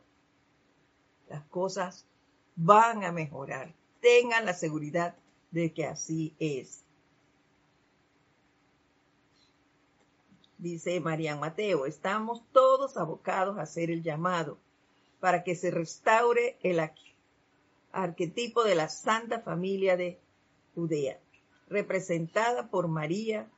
[1.28, 2.04] las cosas
[2.56, 3.74] van a mejorar.
[4.00, 5.16] Tengan la seguridad
[5.56, 6.82] de que así es.
[10.58, 14.58] Dice María Mateo, estamos todos abocados a hacer el llamado
[15.18, 16.78] para que se restaure el
[17.90, 20.18] arquetipo de la Santa Familia de
[20.74, 21.18] Judea,
[21.68, 23.48] representada por María,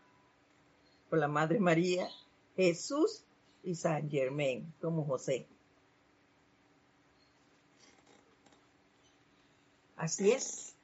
[1.11, 2.08] por la Madre María,
[2.56, 3.24] Jesús
[3.64, 5.46] y San Germain, como José.
[9.96, 10.77] Así es.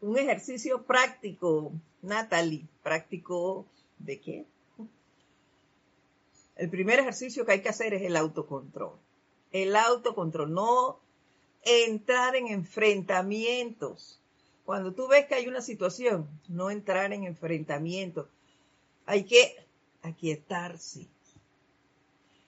[0.00, 3.66] Un ejercicio práctico, Natalie, práctico
[3.98, 4.46] de qué?
[6.56, 8.96] El primer ejercicio que hay que hacer es el autocontrol.
[9.52, 11.00] El autocontrol, no
[11.62, 14.20] entrar en enfrentamientos.
[14.64, 18.26] Cuando tú ves que hay una situación, no entrar en enfrentamientos.
[19.06, 19.56] Hay que
[20.02, 21.06] aquietarse.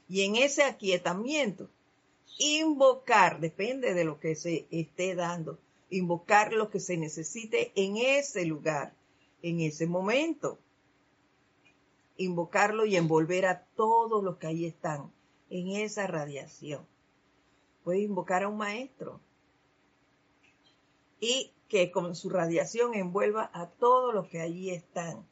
[0.08, 1.68] Y en ese aquietamiento,
[2.38, 5.58] invocar, depende de lo que se esté dando,
[5.90, 8.94] invocar lo que se necesite en ese lugar,
[9.42, 10.58] en ese momento.
[12.16, 15.12] Invocarlo y envolver a todos los que ahí están
[15.50, 16.86] en esa radiación.
[17.84, 19.20] Puedes invocar a un maestro
[21.18, 25.26] y que con su radiación envuelva a todos los que allí están.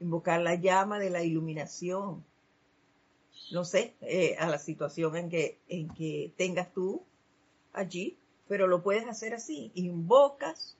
[0.00, 2.24] Invocar la llama de la iluminación.
[3.52, 7.02] No sé, eh, a la situación en que, en que tengas tú
[7.72, 8.18] allí,
[8.48, 9.70] pero lo puedes hacer así.
[9.74, 10.76] Invocas,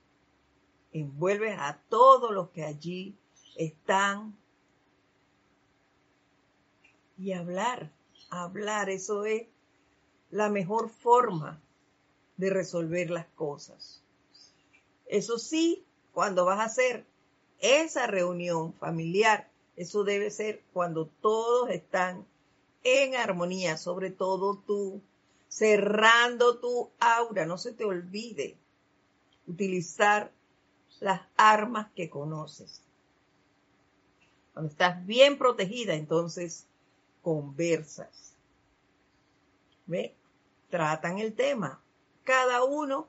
[0.92, 3.16] envuelves a todos los que allí
[3.56, 4.36] están
[7.16, 7.90] y hablar,
[8.30, 9.46] hablar, eso es
[10.30, 11.60] la mejor forma
[12.36, 14.02] de resolver las cosas.
[15.06, 17.06] Eso sí, cuando vas a hacer
[17.60, 22.26] esa reunión familiar, eso debe ser cuando todos están
[22.82, 25.00] en armonía, sobre todo tú,
[25.54, 28.56] cerrando tu aura, no se te olvide
[29.46, 30.32] utilizar
[30.98, 32.82] las armas que conoces.
[34.52, 36.66] Cuando estás bien protegida, entonces
[37.22, 38.34] conversas.
[39.86, 40.12] ¿Ve?
[40.70, 41.80] Tratan el tema.
[42.24, 43.06] Cada uno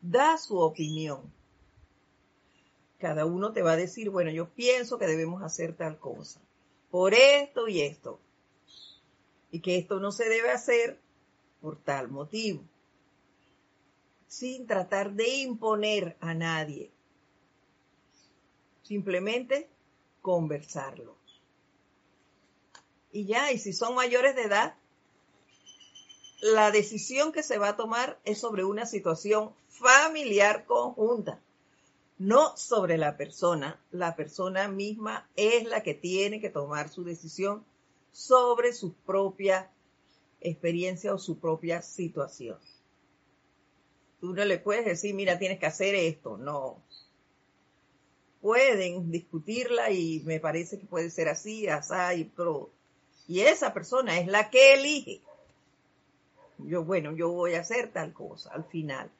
[0.00, 1.20] da su opinión.
[3.00, 6.38] Cada uno te va a decir, bueno, yo pienso que debemos hacer tal cosa,
[6.92, 8.20] por esto y esto.
[9.50, 11.00] Y que esto no se debe hacer
[11.60, 12.62] por tal motivo.
[14.26, 16.90] Sin tratar de imponer a nadie.
[18.82, 19.68] Simplemente
[20.22, 21.16] conversarlo.
[23.12, 24.74] Y ya, y si son mayores de edad,
[26.40, 31.40] la decisión que se va a tomar es sobre una situación familiar conjunta,
[32.18, 33.80] no sobre la persona.
[33.90, 37.64] La persona misma es la que tiene que tomar su decisión
[38.12, 39.70] sobre su propia
[40.40, 42.58] experiencia o su propia situación.
[44.20, 46.36] Tú no le puedes decir, mira, tienes que hacer esto.
[46.36, 46.82] No.
[48.40, 52.70] Pueden discutirla y me parece que puede ser así, así, y pro.
[53.26, 55.20] Y esa persona es la que elige.
[56.58, 59.10] Yo, bueno, yo voy a hacer tal cosa al final.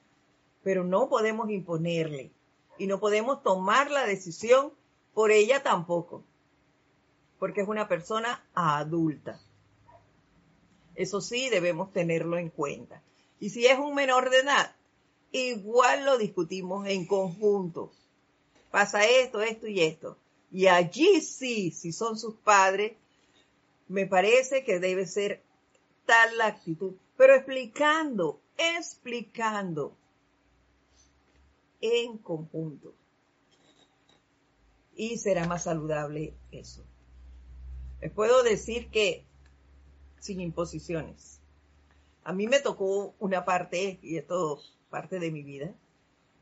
[0.63, 2.33] Pero no podemos imponerle
[2.79, 4.73] y no podemos tomar la decisión
[5.15, 6.25] por ella tampoco,
[7.39, 9.41] porque es una persona adulta.
[10.99, 13.01] Eso sí, debemos tenerlo en cuenta.
[13.39, 14.75] Y si es un menor de edad,
[15.31, 17.93] igual lo discutimos en conjunto.
[18.73, 20.19] Pasa esto, esto y esto.
[20.51, 22.97] Y allí sí, si son sus padres,
[23.87, 25.41] me parece que debe ser
[26.05, 29.97] tal la actitud, pero explicando, explicando
[31.81, 32.93] en conjunto.
[34.97, 36.83] Y será más saludable eso.
[38.01, 39.28] Les puedo decir que
[40.21, 41.41] sin imposiciones.
[42.25, 45.73] A mí me tocó una parte, y esto es parte de mi vida,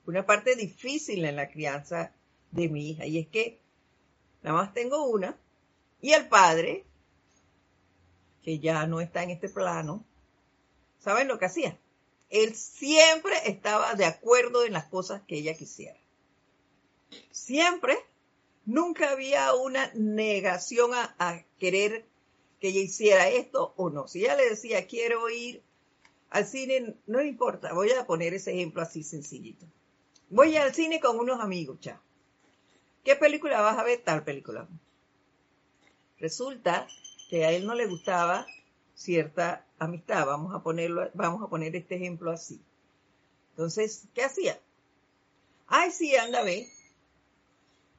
[0.07, 2.13] una parte difícil en la crianza
[2.51, 3.61] de mi hija, y es que
[4.43, 5.37] nada más tengo una,
[6.01, 6.85] y el padre
[8.43, 10.05] que ya no está en este plano,
[11.01, 11.77] ¿saben lo que hacía?
[12.31, 15.99] Él siempre estaba de acuerdo en las cosas que ella quisiera.
[17.31, 17.97] Siempre,
[18.65, 22.05] nunca había una negación a, querer
[22.67, 24.09] que ella hiciera esto o no.
[24.09, 25.63] Si ella le decía, quiero ir
[26.31, 29.67] al cine, no importa, voy a poner ese ejemplo así sencillito.
[30.31, 32.01] Voy al cine con unos amigos, chao.
[33.05, 34.03] ¿Qué película vas a ver?
[34.03, 34.67] Tal película.
[36.19, 36.89] Resulta
[37.31, 38.49] que a él no le gustaba
[38.97, 40.27] cierta amistad.
[40.27, 42.61] Vamos a ponerlo, vamos a poner este ejemplo así.
[43.51, 44.59] Entonces, ¿qué hacía?
[45.69, 46.69] Ay, sí, anda, ve.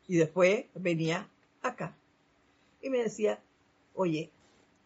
[0.09, 1.30] Y después venía
[1.61, 1.95] acá.
[2.82, 3.41] Y me decía,
[3.93, 4.30] oye,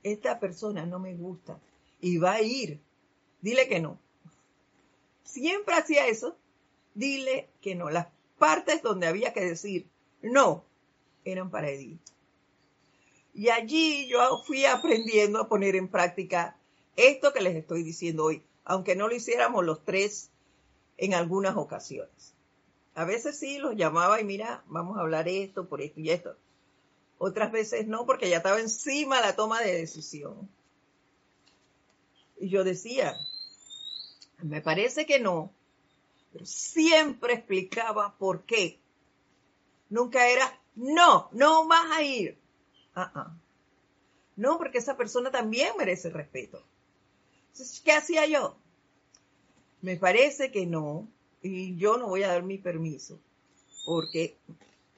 [0.03, 1.59] esta persona no me gusta
[1.99, 2.79] y va a ir.
[3.41, 3.99] Dile que no.
[5.23, 6.35] Siempre hacía eso.
[6.93, 7.89] Dile que no.
[7.89, 9.87] Las partes donde había que decir
[10.21, 10.63] no
[11.23, 12.01] eran para Edith.
[13.33, 16.57] Y allí yo fui aprendiendo a poner en práctica
[16.95, 20.29] esto que les estoy diciendo hoy, aunque no lo hiciéramos los tres
[20.97, 22.33] en algunas ocasiones.
[22.93, 26.35] A veces sí los llamaba y mira, vamos a hablar esto, por esto y esto.
[27.23, 30.49] Otras veces no, porque ya estaba encima la toma de decisión.
[32.39, 33.15] Y yo decía,
[34.39, 35.53] me parece que no,
[36.33, 38.79] pero siempre explicaba por qué.
[39.91, 42.39] Nunca era, no, no vas a ir.
[44.35, 46.63] No, porque esa persona también merece respeto.
[47.51, 48.55] Entonces, ¿qué hacía yo?
[49.83, 51.07] Me parece que no,
[51.43, 53.19] y yo no voy a dar mi permiso,
[53.85, 54.37] porque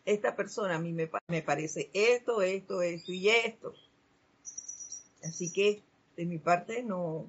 [0.05, 3.73] esta persona a mí me, me parece esto, esto, esto y esto.
[5.23, 5.83] Así que
[6.17, 7.27] de mi parte no.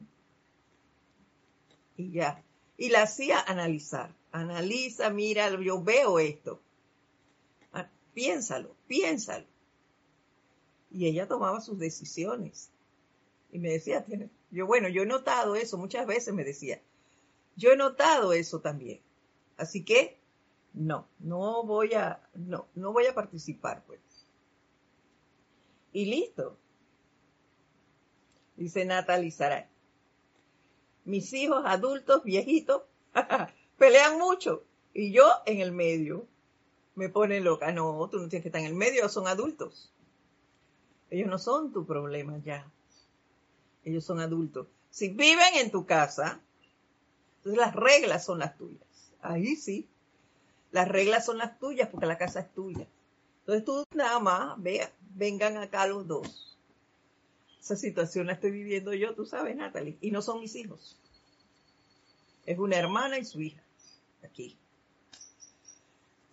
[1.97, 2.43] Y ya.
[2.77, 4.15] Y la hacía analizar.
[4.33, 6.61] Analiza, mira, yo veo esto.
[7.73, 9.47] Ah, piénsalo, piénsalo.
[10.91, 12.71] Y ella tomaba sus decisiones.
[13.53, 14.05] Y me decía,
[14.51, 16.81] yo bueno, yo he notado eso, muchas veces me decía,
[17.55, 19.01] yo he notado eso también.
[19.57, 20.19] Así que,
[20.75, 24.01] no, no voy a, no, no voy a participar, pues.
[25.93, 26.59] Y listo.
[28.57, 29.67] Dice Natalie Saray.
[31.05, 32.83] Mis hijos adultos, viejitos,
[33.79, 34.65] pelean mucho.
[34.93, 36.27] Y yo en el medio.
[36.97, 37.73] Me pone loca.
[37.73, 39.93] No, tú no tienes que estar en el medio, son adultos.
[41.11, 42.69] Ellos no son tu problema ya.
[43.85, 44.67] Ellos son adultos.
[44.91, 46.41] Si viven en tu casa,
[47.39, 48.83] entonces las reglas son las tuyas.
[49.21, 49.89] Ahí sí.
[50.75, 52.85] Las reglas son las tuyas porque la casa es tuya.
[53.43, 56.59] Entonces tú nada más, vea, vengan acá los dos.
[57.61, 59.97] Esa situación la estoy viviendo yo, tú sabes, Natalie.
[60.01, 60.99] Y no son mis hijos.
[62.45, 63.63] Es una hermana y su hija.
[64.25, 64.57] Aquí.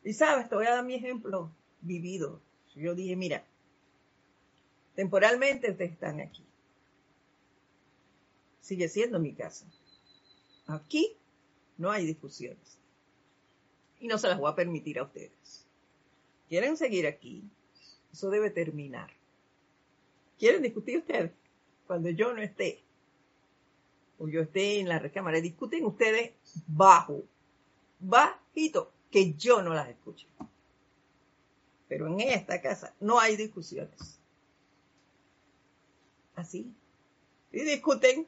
[0.04, 2.42] Y sabes, te voy a dar mi ejemplo vivido.
[2.74, 3.46] Yo dije, mira,
[4.96, 6.44] temporalmente ustedes están aquí.
[8.60, 9.68] Sigue siendo mi casa.
[10.66, 11.16] Aquí
[11.78, 12.81] no hay discusiones.
[14.02, 15.66] Y no se las voy a permitir a ustedes.
[16.50, 17.44] ¿Quieren seguir aquí?
[18.12, 19.10] Eso debe terminar.
[20.38, 21.32] ¿Quieren discutir ustedes?
[21.88, 22.82] Cuando yo no esté,
[24.18, 26.32] o yo esté en la recámara, discuten ustedes
[26.68, 27.24] bajo,
[28.00, 30.26] bajito, que yo no las escuche.
[31.88, 34.20] Pero en esta casa no hay discusiones.
[36.36, 36.74] Así.
[37.52, 38.28] Y discuten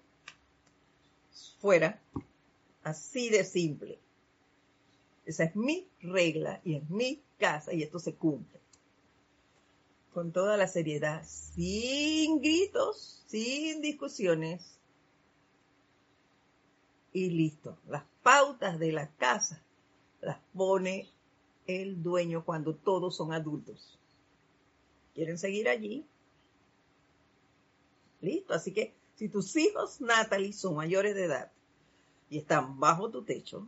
[1.60, 2.00] fuera.
[2.84, 3.98] Así de simple.
[5.26, 8.60] Esa es mi regla y es mi casa y esto se cumple.
[10.14, 14.78] Con toda la seriedad, sin gritos, sin discusiones.
[17.14, 17.78] Y listo.
[17.88, 19.64] Las pautas de la casa
[20.22, 21.10] las pone
[21.68, 23.98] el dueño cuando todos son adultos.
[25.14, 26.06] ¿Quieren seguir allí?
[28.22, 28.54] Listo.
[28.54, 31.52] Así que si tus hijos, Natalie, son mayores de edad
[32.30, 33.68] y están bajo tu techo,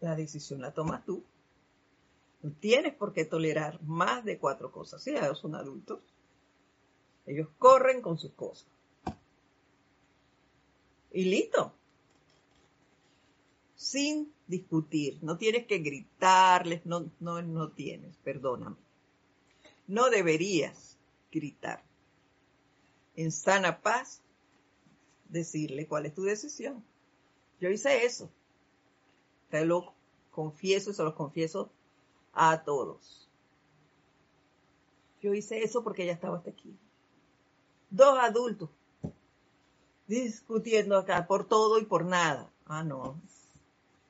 [0.00, 1.24] la decisión la tomas tú.
[2.42, 5.02] No tienes por qué tolerar más de cuatro cosas.
[5.02, 6.00] Si ellos son adultos,
[7.26, 8.68] ellos corren con sus cosas.
[11.10, 11.72] Y listo.
[13.74, 15.18] Sin discutir.
[15.22, 16.86] No tienes que gritarles.
[16.86, 18.16] No, no, no tienes.
[18.18, 18.76] Perdóname.
[19.86, 20.96] No deberías
[21.32, 21.82] gritar.
[23.16, 24.22] En sana paz
[25.28, 26.84] decirle cuál es tu decisión.
[27.60, 28.30] Yo hice eso.
[29.50, 29.94] Te lo
[30.30, 31.70] confieso y se lo confieso
[32.32, 33.28] a todos.
[35.20, 36.76] Yo hice eso porque ella estaba hasta aquí.
[37.90, 38.70] Dos adultos
[40.08, 42.50] discutiendo acá por todo y por nada.
[42.66, 43.20] Ah, no.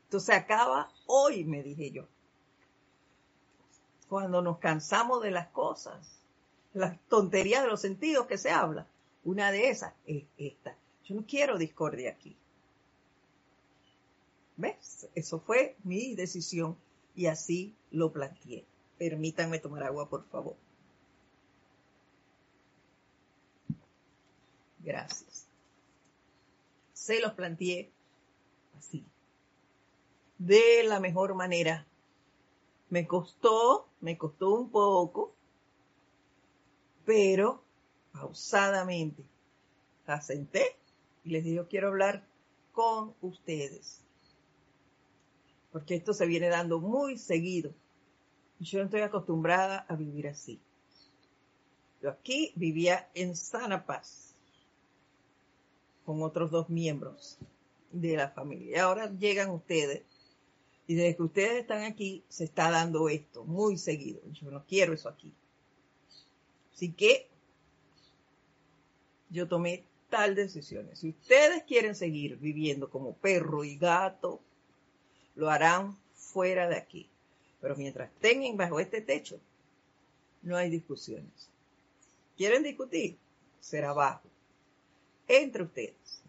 [0.04, 2.06] Entonces acaba hoy, me dije yo.
[4.08, 6.22] Cuando nos cansamos de las cosas,
[6.72, 8.86] las tonterías de los sentidos que se habla,
[9.24, 10.74] una de esas es esta.
[11.04, 12.36] Yo no quiero discordia aquí.
[14.58, 15.08] ¿Ves?
[15.14, 16.76] Eso fue mi decisión
[17.14, 18.66] y así lo planteé.
[18.98, 20.56] Permítanme tomar agua, por favor.
[24.80, 25.46] Gracias.
[26.92, 27.92] Se los planteé
[28.76, 29.04] así.
[30.38, 31.86] De la mejor manera.
[32.90, 35.34] Me costó, me costó un poco,
[37.04, 37.62] pero
[38.12, 39.22] pausadamente,
[40.06, 40.76] la senté
[41.22, 42.26] y les dije, quiero hablar
[42.72, 44.07] con ustedes.
[45.72, 47.72] Porque esto se viene dando muy seguido.
[48.60, 50.60] Yo no estoy acostumbrada a vivir así.
[52.02, 54.34] Yo aquí vivía en sana paz
[56.04, 57.38] con otros dos miembros
[57.92, 58.84] de la familia.
[58.84, 60.02] Ahora llegan ustedes
[60.86, 64.20] y desde que ustedes están aquí se está dando esto muy seguido.
[64.32, 65.32] Yo no quiero eso aquí.
[66.72, 67.28] Así que
[69.30, 70.88] yo tomé tal decisión.
[70.94, 74.40] Si ustedes quieren seguir viviendo como perro y gato,
[75.38, 77.08] lo harán fuera de aquí.
[77.60, 79.38] Pero mientras estén bajo este techo,
[80.42, 81.48] no hay discusiones.
[82.36, 83.16] ¿Quieren discutir?
[83.60, 84.28] Será abajo.
[85.28, 86.22] Entre ustedes.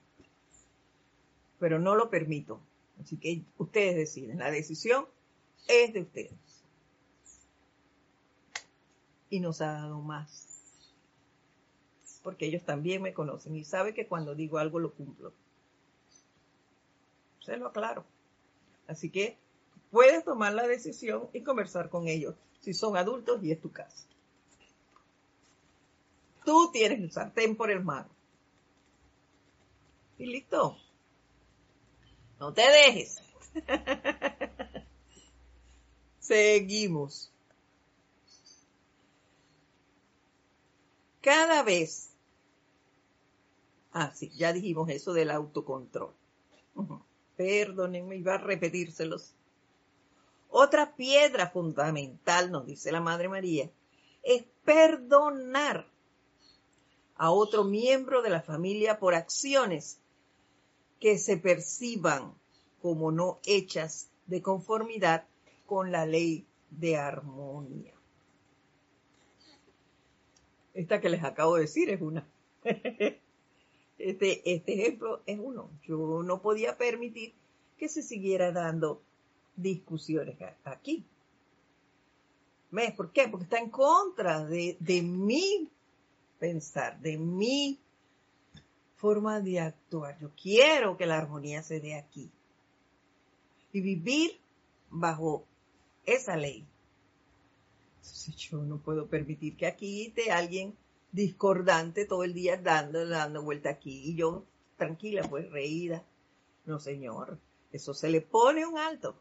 [1.60, 2.60] Pero no lo permito.
[3.02, 4.40] Así que ustedes deciden.
[4.40, 5.08] La decisión
[5.68, 6.64] es de ustedes.
[9.32, 10.48] Y nos ha dado más.
[12.22, 15.34] Porque ellos también me conocen y saben que cuando digo algo lo cumplo.
[17.40, 18.06] Se lo aclaro.
[18.90, 19.38] Así que
[19.92, 24.08] puedes tomar la decisión y conversar con ellos si son adultos y es tu casa.
[26.44, 28.08] Tú tienes el sartén por el mar.
[30.18, 30.76] Y listo.
[32.40, 33.22] No te dejes.
[36.20, 37.32] Seguimos.
[41.22, 42.10] Cada vez.
[43.94, 46.14] Ah, sí, ya dijimos eso del autocontrol.
[47.40, 49.34] Perdónenme, iba a repetírselos.
[50.50, 53.72] Otra piedra fundamental, nos dice la Madre María,
[54.24, 55.88] es perdonar
[57.16, 60.00] a otro miembro de la familia por acciones
[61.00, 62.34] que se perciban
[62.82, 65.24] como no hechas de conformidad
[65.66, 67.94] con la ley de armonía.
[70.74, 72.28] Esta que les acabo de decir es una.
[74.00, 75.70] Este, este ejemplo es uno.
[75.84, 77.34] Yo no podía permitir
[77.78, 79.02] que se siguiera dando
[79.56, 81.06] discusiones aquí.
[82.72, 82.94] ¿Ves?
[82.94, 83.28] ¿Por qué?
[83.28, 85.70] Porque está en contra de, de mi
[86.40, 87.80] pensar, de mi
[88.96, 90.18] forma de actuar.
[90.20, 92.30] Yo quiero que la armonía se dé aquí.
[93.74, 94.40] Y vivir
[94.90, 95.46] bajo
[96.06, 96.66] esa ley.
[97.98, 100.76] Entonces yo no puedo permitir que aquí esté alguien
[101.12, 104.02] discordante todo el día dando, dando vuelta aquí.
[104.06, 104.46] Y yo
[104.78, 106.04] tranquila, pues reída.
[106.66, 107.38] No, señor.
[107.72, 109.16] Eso se le pone un alto.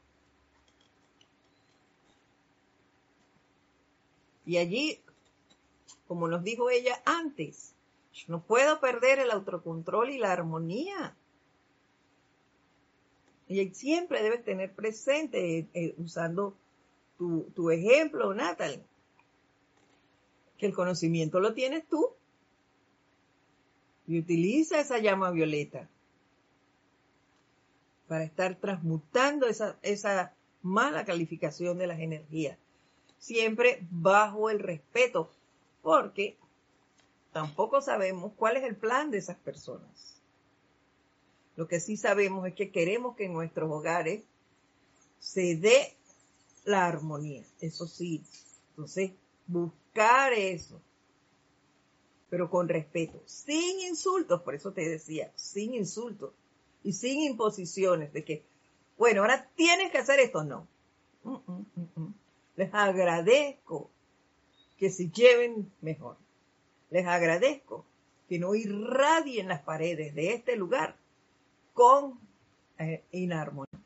[4.47, 5.03] Y allí
[6.09, 7.75] como nos dijo ella antes.
[8.27, 11.15] No puedo perder el autocontrol y la armonía.
[13.47, 16.57] Y siempre debes tener presente, eh, usando
[17.17, 18.83] tu, tu ejemplo, Natalie,
[20.59, 22.11] que el conocimiento lo tienes tú.
[24.07, 25.89] Y utiliza esa llama violeta
[28.09, 32.59] para estar transmutando esa, esa mala calificación de las energías.
[33.19, 35.31] Siempre bajo el respeto
[35.83, 36.37] porque
[37.33, 40.21] tampoco sabemos cuál es el plan de esas personas.
[41.57, 44.23] Lo que sí sabemos es que queremos que en nuestros hogares
[45.19, 45.95] se dé
[46.65, 48.23] la armonía, eso sí.
[48.71, 49.13] Entonces,
[49.89, 50.81] buscar eso,
[52.29, 56.33] pero con respeto, sin insultos, por eso te decía, sin insultos
[56.83, 58.45] y sin imposiciones de que,
[58.99, 60.67] bueno, ahora tienes que hacer esto, no.
[61.25, 62.15] Mm, mm, mm,
[62.57, 63.91] Les agradezco
[64.79, 66.17] que se lleven mejor.
[66.91, 67.85] Les agradezco
[68.29, 70.97] que no irradien las paredes de este lugar
[71.73, 72.19] con
[72.79, 73.81] eh, inarmonía.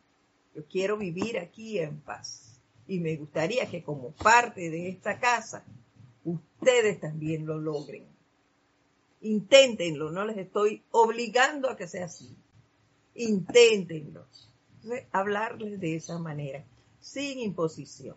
[0.55, 5.65] Yo quiero vivir aquí en paz y me gustaría que como parte de esta casa
[6.25, 8.05] ustedes también lo logren.
[9.21, 12.35] Inténtenlo, no les estoy obligando a que sea así.
[13.15, 14.27] Inténtenlo.
[15.13, 16.65] hablarles de esa manera,
[17.01, 18.17] sin imposición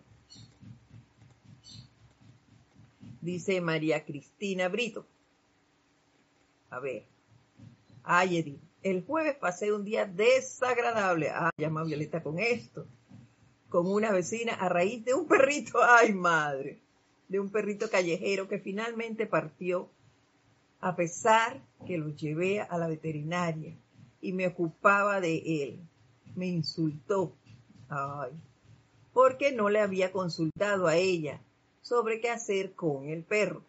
[3.26, 5.06] dice María Cristina Brito.
[6.70, 7.04] A ver.
[8.04, 11.30] Ay, Edith, el jueves pasé un día desagradable.
[11.32, 12.86] Ah, llama Violeta con esto.
[13.68, 15.80] Con una vecina a raíz de un perrito.
[15.84, 16.80] Ay, madre.
[17.28, 19.90] De un perrito callejero que finalmente partió
[20.80, 23.76] a pesar que lo llevé a la veterinaria
[24.22, 25.80] y me ocupaba de él.
[26.36, 27.34] Me insultó.
[27.90, 28.32] Ay,
[29.14, 31.42] porque no le había consultado a ella
[31.82, 33.64] sobre qué hacer con el perro.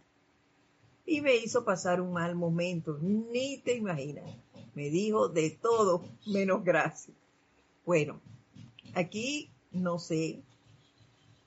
[1.07, 4.25] Y me hizo pasar un mal momento, ni te imaginas.
[4.75, 7.17] Me dijo de todo menos gracias.
[7.85, 8.21] Bueno,
[8.95, 10.43] aquí no sé,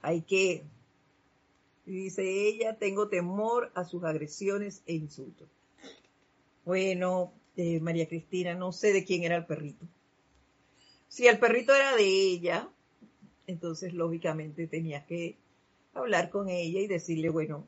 [0.02, 0.64] hay que
[1.90, 5.50] Y dice ella, tengo temor a sus agresiones e insultos.
[6.64, 9.88] Bueno, eh, María Cristina, no sé de quién era el perrito.
[11.08, 12.70] Si el perrito era de ella,
[13.48, 15.36] entonces lógicamente tenías que
[15.96, 17.66] hablar con ella y decirle, bueno,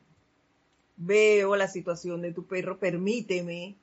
[0.96, 3.74] veo la situación de tu perro, permíteme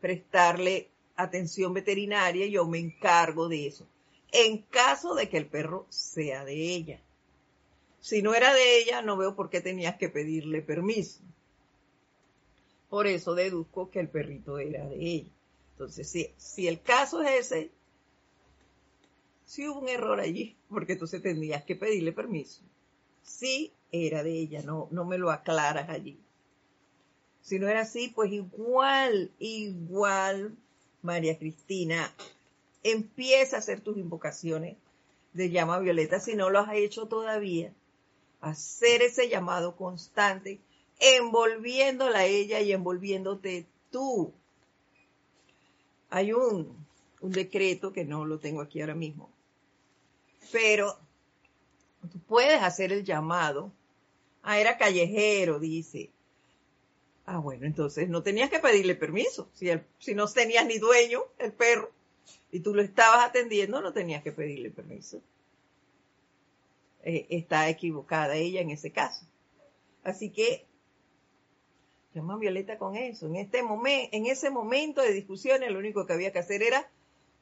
[0.00, 3.86] prestarle atención veterinaria yo me encargo de eso.
[4.32, 7.00] En caso de que el perro sea de ella.
[8.06, 11.18] Si no era de ella, no veo por qué tenías que pedirle permiso.
[12.88, 15.30] Por eso deduzco que el perrito era de ella.
[15.72, 17.72] Entonces, si, si el caso es ese,
[19.44, 22.62] si hubo un error allí, porque entonces tendrías que pedirle permiso.
[23.24, 26.16] Sí era de ella, no, no me lo aclaras allí.
[27.42, 30.54] Si no era así, pues igual, igual,
[31.02, 32.14] María Cristina,
[32.84, 34.76] empieza a hacer tus invocaciones
[35.32, 37.72] de llama violeta si no lo has hecho todavía.
[38.40, 40.60] Hacer ese llamado constante,
[40.98, 44.32] envolviéndola a ella y envolviéndote tú.
[46.10, 46.76] Hay un,
[47.20, 49.30] un decreto que no lo tengo aquí ahora mismo,
[50.52, 50.96] pero
[52.10, 53.72] tú puedes hacer el llamado.
[54.42, 56.10] Ah, era callejero, dice.
[57.26, 59.48] Ah, bueno, entonces no tenías que pedirle permiso.
[59.52, 59.68] Si,
[59.98, 61.90] si no tenías ni dueño, el perro,
[62.52, 65.20] y tú lo estabas atendiendo, no tenías que pedirle permiso.
[67.08, 69.24] Eh, está equivocada ella en ese caso.
[70.02, 70.66] Así que
[72.12, 73.26] llama Violeta con eso.
[73.26, 76.90] En este momento, en ese momento de discusiones, lo único que había que hacer era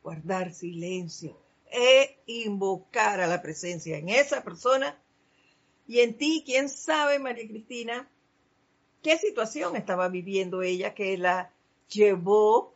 [0.02, 1.40] guardar silencio
[1.70, 5.00] e invocar a la presencia en esa persona
[5.86, 8.06] y en ti, quién sabe, María Cristina,
[9.02, 11.50] qué situación estaba viviendo ella que la
[11.88, 12.74] llevó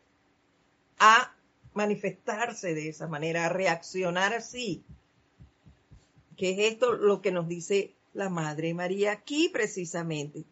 [0.98, 1.36] a
[1.74, 4.84] manifestarse de esa manera, a reaccionar así.
[6.38, 10.44] Que es esto lo que nos dice la Madre María aquí precisamente.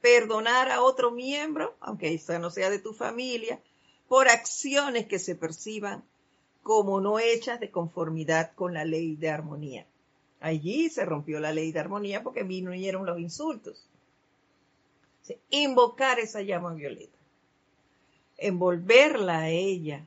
[0.00, 3.60] Perdonar a otro miembro, aunque esa no sea de tu familia,
[4.08, 6.02] por acciones que se perciban
[6.64, 9.86] como no hechas de conformidad con la ley de armonía.
[10.40, 13.86] Allí se rompió la ley de armonía porque vinieron los insultos
[15.50, 17.18] invocar esa llama violeta,
[18.36, 20.06] envolverla a ella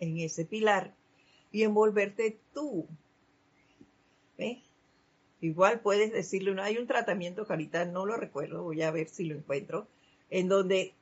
[0.00, 0.94] en ese pilar
[1.52, 2.86] y envolverte tú.
[5.40, 9.24] Igual puedes decirle, no, hay un tratamiento, Carita, no lo recuerdo, voy a ver si
[9.24, 9.86] lo encuentro,
[10.30, 10.94] en donde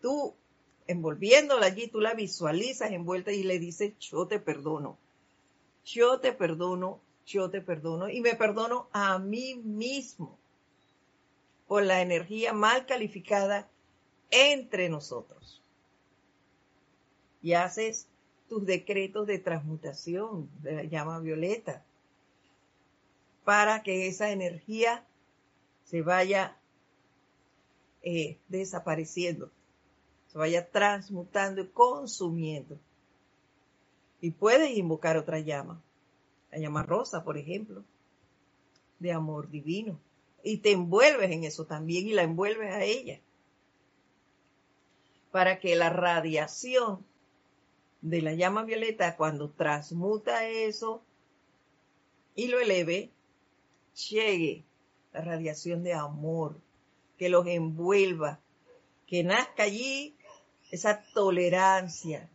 [0.00, 0.34] tú,
[0.86, 4.96] envolviéndola allí, tú la visualizas envuelta y le dices, yo te perdono,
[5.84, 10.38] yo te perdono, yo te perdono y me perdono a mí mismo
[11.66, 13.68] por la energía mal calificada
[14.30, 15.62] entre nosotros.
[17.42, 18.08] Y haces
[18.48, 21.84] tus decretos de transmutación de la llama violeta
[23.48, 25.06] para que esa energía
[25.84, 26.58] se vaya
[28.02, 29.50] eh, desapareciendo,
[30.26, 32.78] se vaya transmutando y consumiendo.
[34.20, 35.80] Y puedes invocar otra llama,
[36.50, 37.84] la llama rosa, por ejemplo,
[38.98, 39.98] de amor divino
[40.42, 43.18] y te envuelves en eso también y la envuelves a ella.
[45.30, 47.02] Para que la radiación
[48.02, 51.00] de la llama violeta, cuando transmuta eso
[52.34, 53.10] y lo eleve,
[54.08, 54.64] llegue
[55.12, 56.60] la radiación de amor,
[57.16, 58.40] que los envuelva,
[59.06, 60.14] que nazca allí
[60.70, 62.28] esa tolerancia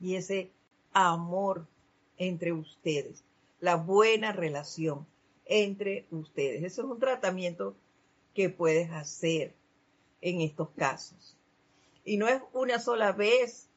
[0.00, 0.50] y ese
[0.92, 1.66] amor
[2.18, 3.24] entre ustedes,
[3.60, 5.06] la buena relación
[5.46, 6.62] entre ustedes.
[6.62, 7.74] Eso es un tratamiento
[8.34, 9.54] que puedes hacer
[10.20, 11.36] en estos casos.
[12.04, 13.68] Y no es una sola vez,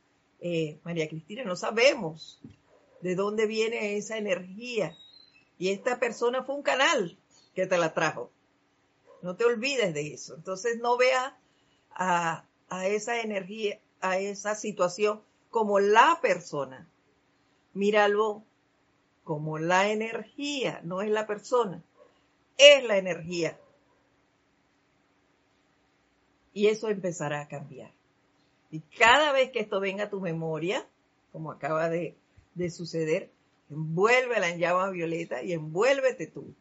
[0.41, 2.41] eh, María Cristina, no sabemos
[3.01, 4.95] de dónde viene esa energía.
[5.57, 7.17] Y esta persona fue un canal
[7.55, 8.31] que te la trajo.
[9.21, 10.35] No te olvides de eso.
[10.35, 11.33] Entonces no veas
[11.91, 12.45] a,
[12.85, 16.87] esa energía, a esa situación como la persona.
[17.73, 18.43] Míralo
[19.23, 21.83] como la energía, no es la persona,
[22.57, 23.59] es la energía.
[26.53, 27.91] Y eso empezará a cambiar.
[28.71, 30.87] Y cada vez que esto venga a tu memoria,
[31.31, 32.15] como acaba de
[32.69, 33.31] suceder,
[33.69, 36.53] envuélvela en llama violeta y envuélvete tú.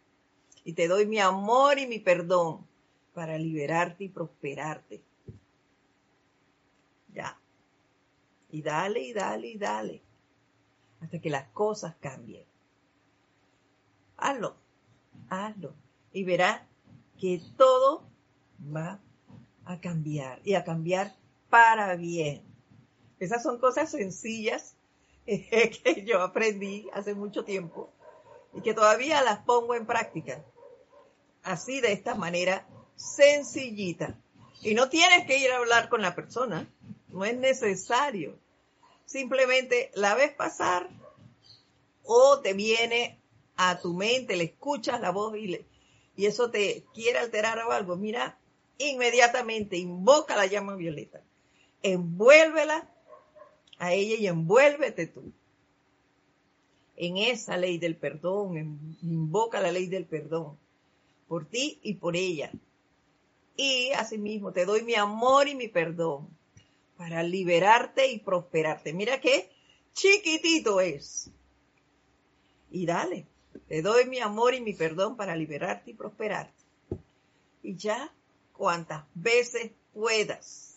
[0.65, 2.67] Y te doy mi amor y mi perdón
[3.15, 5.03] para liberarte y prosperarte.
[7.15, 7.39] Ya.
[8.51, 10.03] Y dale, y dale, y dale.
[11.01, 12.47] Hasta que las cosas cambien
[14.17, 14.57] hazlo,
[15.29, 15.75] hazlo.
[16.13, 16.63] Y verás
[17.19, 18.05] que todo
[18.75, 19.01] va
[19.65, 21.15] a cambiar y a cambiar
[21.51, 22.43] para bien.
[23.19, 24.76] Esas son cosas sencillas
[25.83, 27.91] que yo aprendí hace mucho tiempo
[28.55, 30.45] y que todavía las pongo en práctica.
[31.43, 32.67] así de esta manera
[32.97, 34.19] sencillita.
[34.63, 36.69] Y no tienes que ir a hablar con la persona,
[37.09, 38.39] no es necesario.
[39.05, 40.89] Simplemente la ves pasar
[42.05, 43.21] o te viene
[43.57, 45.65] a tu mente, le escuchas la voz y,
[46.17, 47.97] y eso te quiere alterar o algo.
[47.97, 48.39] Mira,
[48.79, 51.21] inmediatamente invoca la llama violeta,
[51.83, 52.91] envuélvela
[53.79, 55.33] a ella y envuélvete tú
[56.97, 60.59] en esa ley del perdón, invoca la ley del perdón
[61.29, 62.51] por ti y por ella.
[63.57, 66.29] Y asimismo te doy mi amor y mi perdón
[66.97, 68.93] para liberarte y prosperarte.
[68.93, 69.51] Mira qué
[69.93, 71.31] chiquitito es.
[72.71, 73.27] Y dale,
[73.69, 76.53] te doy mi amor y mi perdón para liberarte y prosperarte.
[77.63, 78.13] Y ya
[78.53, 80.76] cuantas veces puedas.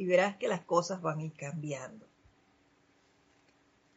[0.00, 2.06] Y verás que las cosas van a ir cambiando.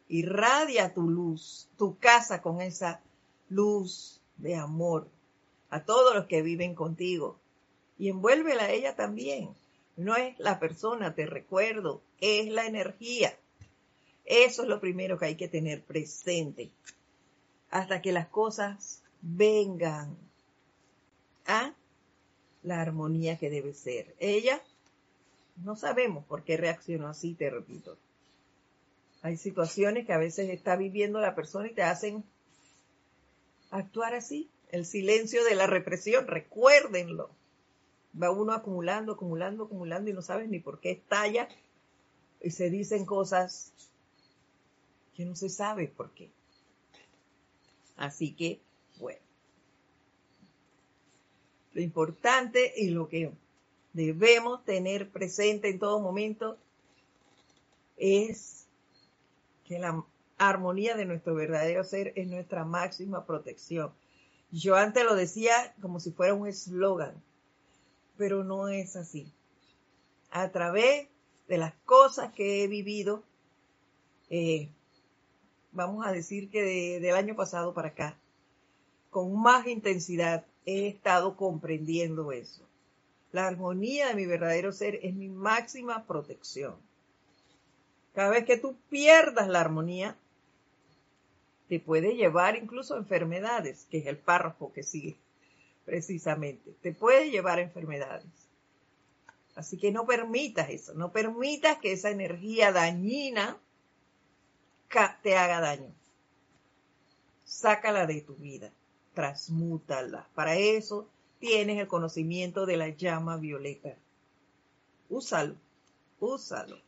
[0.08, 3.00] Irradia tu luz, tu casa con esa
[3.48, 5.08] luz de amor
[5.70, 7.38] a todos los que viven contigo.
[7.98, 9.48] Y envuélvela a ella también.
[9.96, 13.34] No es la persona, te recuerdo, es la energía.
[14.26, 16.68] Eso es lo primero que hay que tener presente.
[17.70, 20.18] Hasta que las cosas vengan
[21.46, 21.72] a
[22.62, 24.14] la armonía que debe ser.
[24.18, 24.60] Ella,
[25.56, 27.96] no sabemos por qué reaccionó así, te repito.
[29.22, 32.24] Hay situaciones que a veces está viviendo la persona y te hacen
[33.70, 34.50] actuar así.
[34.70, 37.30] El silencio de la represión, recuérdenlo.
[38.20, 41.48] Va uno acumulando, acumulando, acumulando y no sabes ni por qué estalla
[42.40, 43.72] y se dicen cosas
[45.14, 46.30] que no se sabe por qué.
[47.96, 48.60] Así que,
[48.98, 49.20] bueno.
[51.72, 53.32] Lo importante y lo que
[53.94, 56.58] debemos tener presente en todo momento
[57.96, 58.66] es
[59.64, 60.04] que la
[60.36, 63.92] armonía de nuestro verdadero ser es nuestra máxima protección.
[64.50, 67.14] Yo antes lo decía como si fuera un eslogan,
[68.16, 69.32] pero no es así.
[70.30, 71.08] A través
[71.48, 73.22] de las cosas que he vivido,
[74.28, 74.68] eh,
[75.72, 78.18] vamos a decir que del año pasado para acá,
[79.10, 82.66] con más intensidad he estado comprendiendo eso.
[83.34, 86.76] La armonía de mi verdadero ser es mi máxima protección.
[88.14, 90.16] Cada vez que tú pierdas la armonía,
[91.68, 95.16] te puede llevar incluso a enfermedades, que es el párrafo que sigue
[95.84, 96.76] precisamente.
[96.80, 98.30] Te puede llevar a enfermedades.
[99.56, 103.58] Así que no permitas eso, no permitas que esa energía dañina
[105.24, 105.92] te haga daño.
[107.44, 108.70] Sácala de tu vida,
[109.12, 110.28] transmútala.
[110.36, 111.08] Para eso
[111.38, 113.96] tienes el conocimiento de la llama violeta.
[115.08, 115.56] Úsalo,
[116.20, 116.78] úsalo.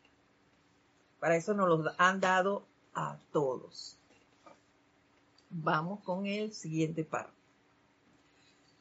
[1.20, 3.98] Para eso nos lo han dado a todos.
[5.50, 7.34] Vamos con el siguiente párrafo.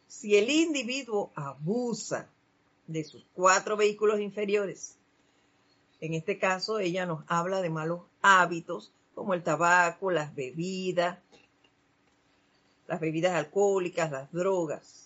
[0.07, 2.29] Si el individuo abusa
[2.87, 4.97] de sus cuatro vehículos inferiores,
[5.99, 11.19] en este caso ella nos habla de malos hábitos como el tabaco, las bebidas,
[12.87, 15.04] las bebidas alcohólicas, las drogas,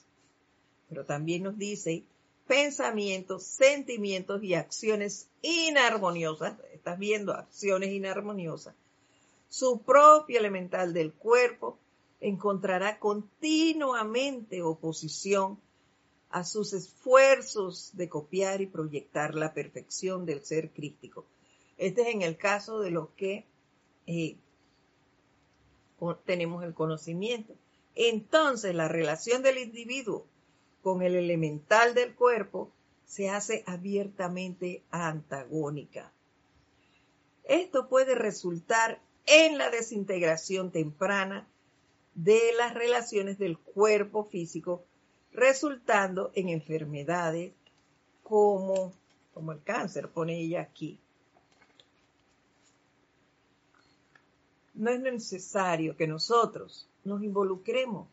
[0.90, 2.04] pero también nos dice
[2.48, 8.74] pensamientos, sentimientos y acciones inarmoniosas, estás viendo acciones inarmoniosas,
[9.50, 11.78] su propio elemental del cuerpo
[12.22, 15.60] encontrará continuamente oposición
[16.30, 21.26] a sus esfuerzos de copiar y proyectar la perfección del ser crístico.
[21.78, 23.46] Este es en el caso de los que
[24.06, 24.38] eh,
[26.26, 27.54] tenemos el conocimiento.
[27.96, 30.26] Entonces, la relación del individuo
[30.82, 32.72] con el elemental del cuerpo
[33.06, 36.12] se hace abiertamente antagónica.
[37.44, 41.48] Esto puede resultar en la desintegración temprana
[42.14, 44.84] de las relaciones del cuerpo físico,
[45.32, 47.54] resultando en enfermedades
[48.24, 48.94] como,
[49.34, 51.00] como el cáncer, pone ella aquí.
[54.76, 58.08] No es necesario que nosotros nos involucremos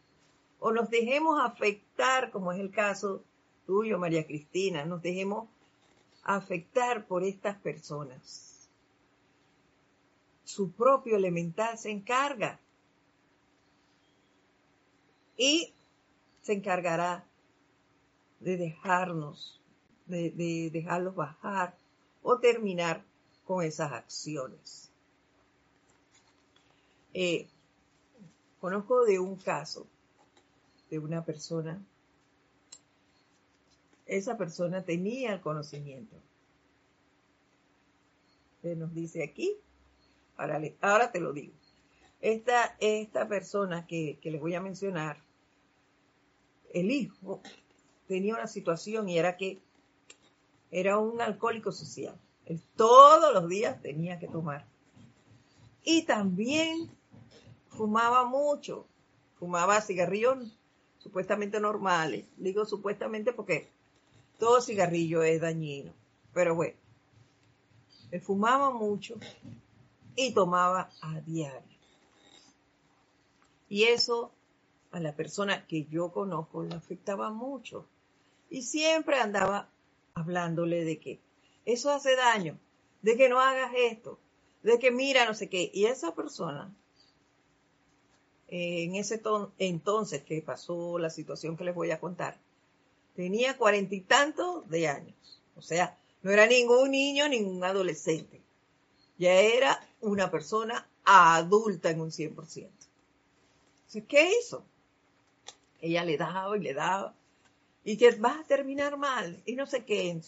[0.58, 3.22] o nos dejemos afectar, como es el caso
[3.66, 5.48] tuyo, María Cristina, nos dejemos
[6.22, 8.68] afectar por estas personas.
[10.44, 12.60] Su propio elemental se encarga
[15.36, 15.72] y
[16.42, 17.24] se encargará
[18.40, 19.60] de dejarnos,
[20.06, 21.76] de, dejarlos bajar
[22.22, 23.04] o terminar
[23.44, 24.90] con esas acciones.
[27.12, 27.48] Eh,
[28.60, 29.86] conozco de un caso
[30.90, 31.84] de una persona,
[34.06, 36.16] esa persona tenía el conocimiento.
[38.62, 39.56] Se nos dice aquí,
[40.36, 41.54] ahora, ahora te lo digo.
[42.20, 45.18] Esta, esta persona que, que les voy a mencionar
[46.72, 47.42] el hijo
[48.06, 49.60] tenía una situación y era que
[50.70, 52.18] era un alcohólico social.
[52.44, 54.66] Él todos los días tenía que tomar.
[55.82, 56.90] Y también
[57.68, 58.86] fumaba mucho.
[59.38, 60.56] Fumaba cigarrillos
[61.06, 62.24] supuestamente normales.
[62.36, 63.68] Digo supuestamente porque
[64.40, 65.92] todo cigarrillo es dañino.
[66.34, 66.74] Pero bueno,
[68.10, 69.14] él fumaba mucho
[70.16, 71.76] y tomaba a diario.
[73.68, 74.32] Y eso
[74.90, 77.86] a la persona que yo conozco le afectaba mucho.
[78.50, 79.68] Y siempre andaba
[80.14, 81.20] hablándole de que
[81.64, 82.58] eso hace daño,
[83.02, 84.18] de que no hagas esto,
[84.64, 85.70] de que mira, no sé qué.
[85.72, 86.74] Y esa persona,
[88.48, 89.20] en ese
[89.58, 92.38] entonces que pasó la situación que les voy a contar,
[93.14, 95.42] tenía cuarenta y tantos de años.
[95.56, 98.40] O sea, no era ningún niño, ningún adolescente.
[99.18, 102.68] Ya era una persona adulta en un 100%.
[103.78, 104.64] Entonces, ¿qué hizo?
[105.80, 107.14] Ella le daba y le daba.
[107.84, 109.42] Y que va a terminar mal.
[109.46, 110.20] Y no sé qué.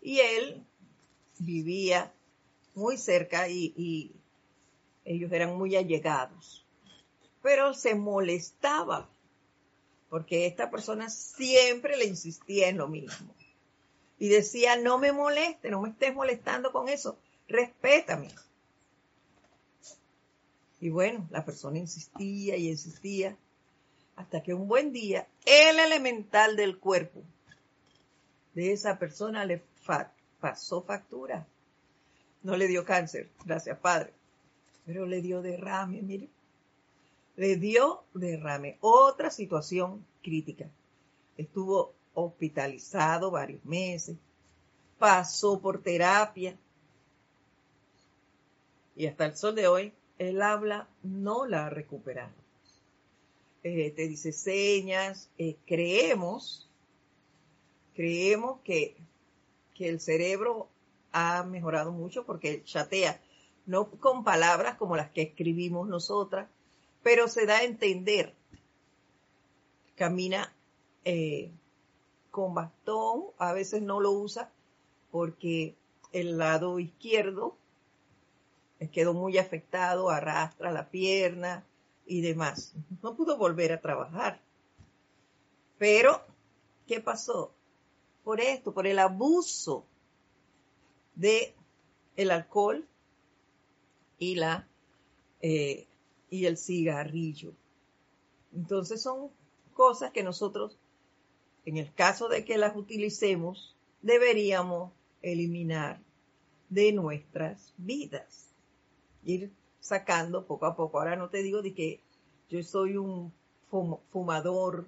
[0.00, 0.64] Y él
[1.38, 2.12] vivía
[2.74, 4.12] muy cerca y
[5.04, 6.65] ellos eran muy allegados.
[7.46, 9.08] Pero se molestaba
[10.08, 13.32] porque esta persona siempre le insistía en lo mismo.
[14.18, 17.16] Y decía, no me moleste, no me estés molestando con eso,
[17.46, 18.30] respétame.
[20.80, 23.36] Y bueno, la persona insistía y insistía
[24.16, 27.22] hasta que un buen día el elemental del cuerpo
[28.54, 29.62] de esa persona le
[30.40, 31.46] pasó factura.
[32.42, 34.12] No le dio cáncer, gracias Padre,
[34.84, 36.28] pero le dio derrame, mire.
[37.36, 38.78] Le dio derrame.
[38.80, 40.68] Otra situación crítica.
[41.36, 44.16] Estuvo hospitalizado varios meses,
[44.98, 46.56] pasó por terapia
[48.96, 52.32] y hasta el sol de hoy el habla no la ha recuperado.
[53.62, 56.66] Eh, te dice señas, eh, creemos,
[57.94, 58.96] creemos que,
[59.74, 60.68] que el cerebro
[61.12, 63.20] ha mejorado mucho porque chatea,
[63.66, 66.48] no con palabras como las que escribimos nosotras,
[67.02, 68.34] pero se da a entender.
[69.94, 70.52] Camina
[71.04, 71.50] eh,
[72.30, 74.50] con bastón, a veces no lo usa
[75.10, 75.74] porque
[76.12, 77.56] el lado izquierdo
[78.92, 81.64] quedó muy afectado, arrastra la pierna
[82.06, 82.74] y demás.
[83.02, 84.40] No pudo volver a trabajar.
[85.78, 86.20] Pero,
[86.86, 87.52] ¿qué pasó?
[88.24, 89.84] Por esto, por el abuso
[91.14, 91.54] de
[92.16, 92.86] el alcohol
[94.18, 94.66] y la
[95.40, 95.86] eh,
[96.30, 97.52] y el cigarrillo.
[98.54, 99.30] Entonces son
[99.74, 100.78] cosas que nosotros
[101.66, 106.00] en el caso de que las utilicemos, deberíamos eliminar
[106.70, 108.54] de nuestras vidas.
[109.24, 109.50] Ir
[109.80, 110.98] sacando poco a poco.
[110.98, 112.00] Ahora no te digo de que
[112.48, 113.32] yo soy un
[114.12, 114.86] fumador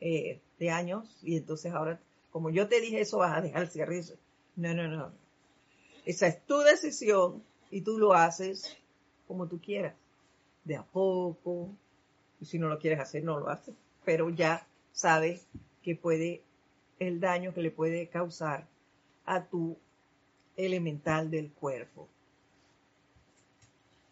[0.00, 1.98] eh, de años y entonces ahora,
[2.30, 4.16] como yo te dije eso, vas a dejar el cigarrillo.
[4.56, 5.12] No, no, no.
[6.04, 8.76] Esa es tu decisión y tú lo haces
[9.26, 9.94] como tú quieras,
[10.64, 11.70] de a poco.
[12.40, 13.74] Y si no lo quieres hacer, no lo haces.
[14.04, 15.46] Pero ya sabes
[15.82, 16.42] que puede,
[16.98, 18.66] el daño que le puede causar
[19.24, 19.76] a tu
[20.56, 22.08] elemental del cuerpo.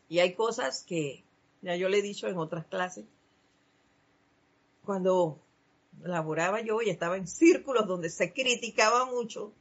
[0.09, 1.24] Y hay cosas que,
[1.62, 3.05] ya yo le he dicho en otras clases,
[4.84, 5.38] cuando
[6.03, 9.53] laboraba yo y estaba en círculos donde se criticaba mucho,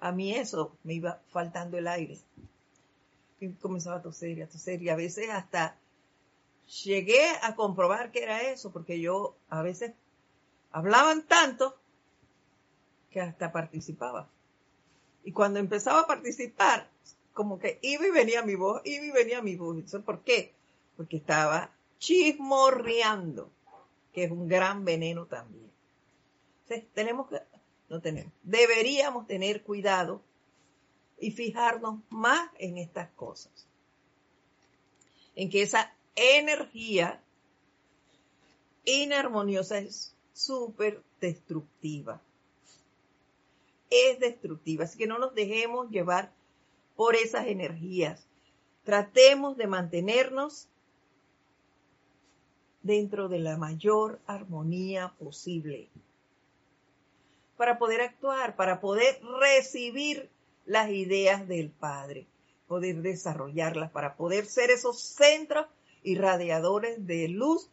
[0.00, 2.18] a mí eso me iba faltando el aire.
[3.60, 5.76] Comenzaba a toser y a toser y a veces hasta
[6.84, 9.92] llegué a comprobar que era eso, porque yo a veces
[10.72, 11.76] hablaban tanto
[13.10, 14.28] que hasta participaba.
[15.24, 16.88] Y cuando empezaba a participar,
[17.32, 19.76] como que iba y venía mi voz, iba y venía mi voz.
[20.04, 20.54] ¿Por qué?
[20.96, 23.50] Porque estaba chismorreando,
[24.12, 25.70] que es un gran veneno también.
[26.62, 27.40] Entonces, tenemos que,
[27.88, 30.22] no tenemos, deberíamos tener cuidado
[31.18, 33.66] y fijarnos más en estas cosas.
[35.34, 37.20] En que esa energía
[38.84, 42.20] inarmoniosa es súper destructiva.
[43.90, 46.32] Es destructiva, así que no nos dejemos llevar
[46.96, 48.26] por esas energías.
[48.84, 50.68] Tratemos de mantenernos
[52.82, 55.88] dentro de la mayor armonía posible
[57.56, 60.30] para poder actuar, para poder recibir
[60.66, 62.26] las ideas del Padre,
[62.66, 65.66] poder desarrollarlas, para poder ser esos centros
[66.02, 67.70] irradiadores de luz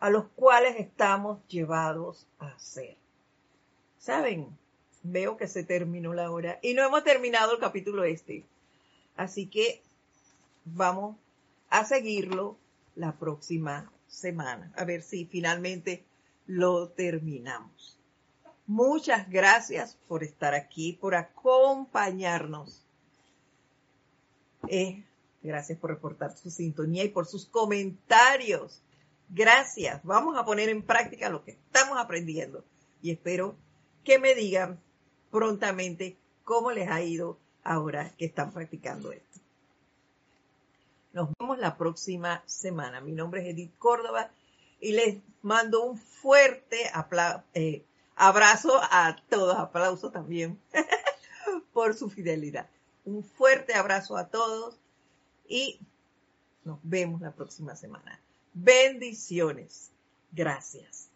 [0.00, 2.96] a los cuales estamos llevados a ser.
[3.98, 4.48] ¿Saben?
[5.02, 8.44] Veo que se terminó la hora y no hemos terminado el capítulo este.
[9.16, 9.82] Así que
[10.64, 11.16] vamos
[11.68, 12.56] a seguirlo
[12.96, 14.72] la próxima semana.
[14.76, 16.04] A ver si finalmente
[16.46, 17.98] lo terminamos.
[18.66, 22.82] Muchas gracias por estar aquí, por acompañarnos.
[24.68, 25.04] Eh,
[25.42, 28.80] gracias por reportar su sintonía y por sus comentarios.
[29.28, 30.02] Gracias.
[30.02, 32.64] Vamos a poner en práctica lo que estamos aprendiendo
[33.02, 33.56] y espero
[34.02, 34.80] que me digan
[35.30, 39.40] prontamente cómo les ha ido ahora que están practicando esto.
[41.12, 43.00] Nos vemos la próxima semana.
[43.00, 44.30] Mi nombre es Edith Córdoba
[44.80, 46.90] y les mando un fuerte
[47.54, 47.84] eh,
[48.16, 50.60] abrazo a todos, aplauso también
[51.72, 52.68] por su fidelidad.
[53.04, 54.78] Un fuerte abrazo a todos
[55.48, 55.80] y
[56.64, 58.20] nos vemos la próxima semana.
[58.54, 59.90] Bendiciones.
[60.32, 61.10] Gracias.